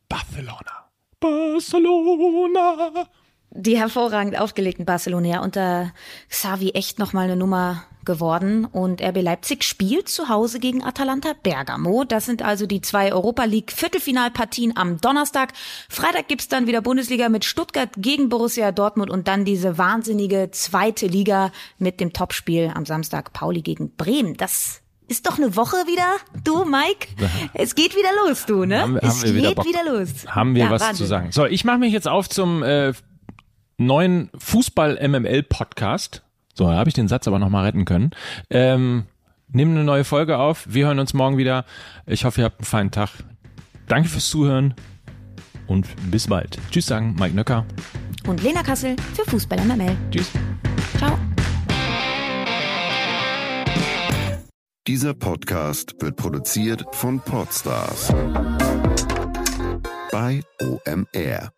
Barcelona. 0.10 0.90
Barcelona. 1.20 3.08
Die 3.52 3.78
hervorragend 3.78 4.40
aufgelegten 4.40 4.86
Barcelona 4.86 5.42
unter 5.42 5.92
Xavi 6.30 6.72
echt 6.72 7.00
nochmal 7.00 7.26
eine 7.26 7.36
Nummer 7.38 7.84
geworden 8.08 8.66
und 8.66 9.02
RB 9.02 9.22
Leipzig 9.22 9.64
spielt 9.64 10.08
zu 10.10 10.30
Hause 10.30 10.60
gegen 10.60 10.84
Atalanta 10.84 11.34
Bergamo. 11.44 12.04
Das 12.06 12.26
sind 12.26 12.42
also 12.42 12.66
die 12.66 12.82
zwei 12.82 13.12
Europa 13.12 13.44
League 13.44 13.72
Viertelfinalpartien 13.72 14.76
am 14.78 15.00
Donnerstag. 15.02 15.54
Freitag 15.90 16.28
gibt's 16.28 16.48
dann 16.48 16.68
wieder 16.68 16.82
Bundesliga 16.82 17.30
mit 17.30 17.46
Stuttgart 17.46 17.90
gegen 17.98 18.30
Borussia 18.30 18.72
Dortmund 18.72 19.10
und 19.10 19.28
dann 19.28 19.44
diese 19.44 19.78
wahnsinnige 19.78 20.50
zweite 20.52 21.08
Liga 21.08 21.52
mit 21.80 22.00
dem 22.00 22.14
Topspiel 22.14 22.72
am 22.74 22.86
Samstag 22.86 23.34
Pauli 23.34 23.62
gegen 23.62 23.92
Bremen. 23.96 24.38
Das 24.38 24.82
ist 25.10 25.26
doch 25.28 25.38
eine 25.38 25.56
Woche 25.56 25.78
wieder, 25.88 26.18
du, 26.44 26.66
Mike. 26.66 27.08
Es 27.54 27.76
geht 27.76 27.96
wieder 27.96 28.10
los, 28.26 28.46
du, 28.46 28.66
ne? 28.66 28.82
Haben, 28.82 28.98
es 28.98 29.22
haben 29.24 29.34
geht 29.34 29.36
wieder, 29.36 29.64
wieder, 29.66 30.00
los. 30.00 30.10
Haben 30.28 30.56
wir 30.56 30.66
Ja, 30.66 30.72
was 30.72 30.82
Wahnsinn. 30.82 30.98
zu 30.98 31.06
sagen? 31.10 31.32
So, 31.32 31.46
ich 31.46 31.66
mache 31.66 31.80
mich 31.80 31.94
jetzt 31.94 32.08
auf 32.08 32.30
zum 32.30 32.62
äh, 32.64 32.94
neuen 33.78 34.30
Fußball-MML-Podcast. 34.38 36.24
So, 36.54 36.66
da 36.66 36.76
habe 36.76 36.90
ich 36.90 36.96
den 36.96 37.08
Satz 37.08 37.28
aber 37.28 37.40
nochmal 37.40 37.66
retten 37.66 37.86
können. 37.86 38.12
Ähm, 38.50 39.06
nimm 39.50 39.72
eine 39.72 39.84
neue 39.84 40.04
Folge 40.04 40.38
auf. 40.38 40.66
Wir 40.68 40.88
hören 40.88 41.00
uns 41.00 41.14
morgen 41.14 41.38
wieder. 41.38 41.66
Ich 42.06 42.26
hoffe, 42.26 42.42
ihr 42.42 42.46
habt 42.46 42.60
einen 42.60 42.66
feinen 42.66 42.92
Tag. 42.92 43.12
Danke 43.88 44.10
fürs 44.10 44.30
Zuhören 44.30 44.74
und 45.68 45.88
bis 46.12 46.28
bald. 46.28 46.58
Tschüss 46.72 46.88
sagen, 46.88 47.16
Mike 47.20 47.36
Nöcker. 47.36 47.66
Und 48.26 48.44
Lena 48.44 48.64
Kassel 48.64 48.96
für 49.14 49.24
Fußball 49.30 49.64
MML. 49.64 49.96
Tschüss. 50.12 50.32
Ciao. 50.98 51.18
Dieser 54.88 55.14
Podcast 55.14 55.96
wird 56.00 56.16
produziert 56.16 56.84
von 56.94 57.20
Podstars 57.20 58.14
bei 60.12 60.42
OMR. 60.62 61.57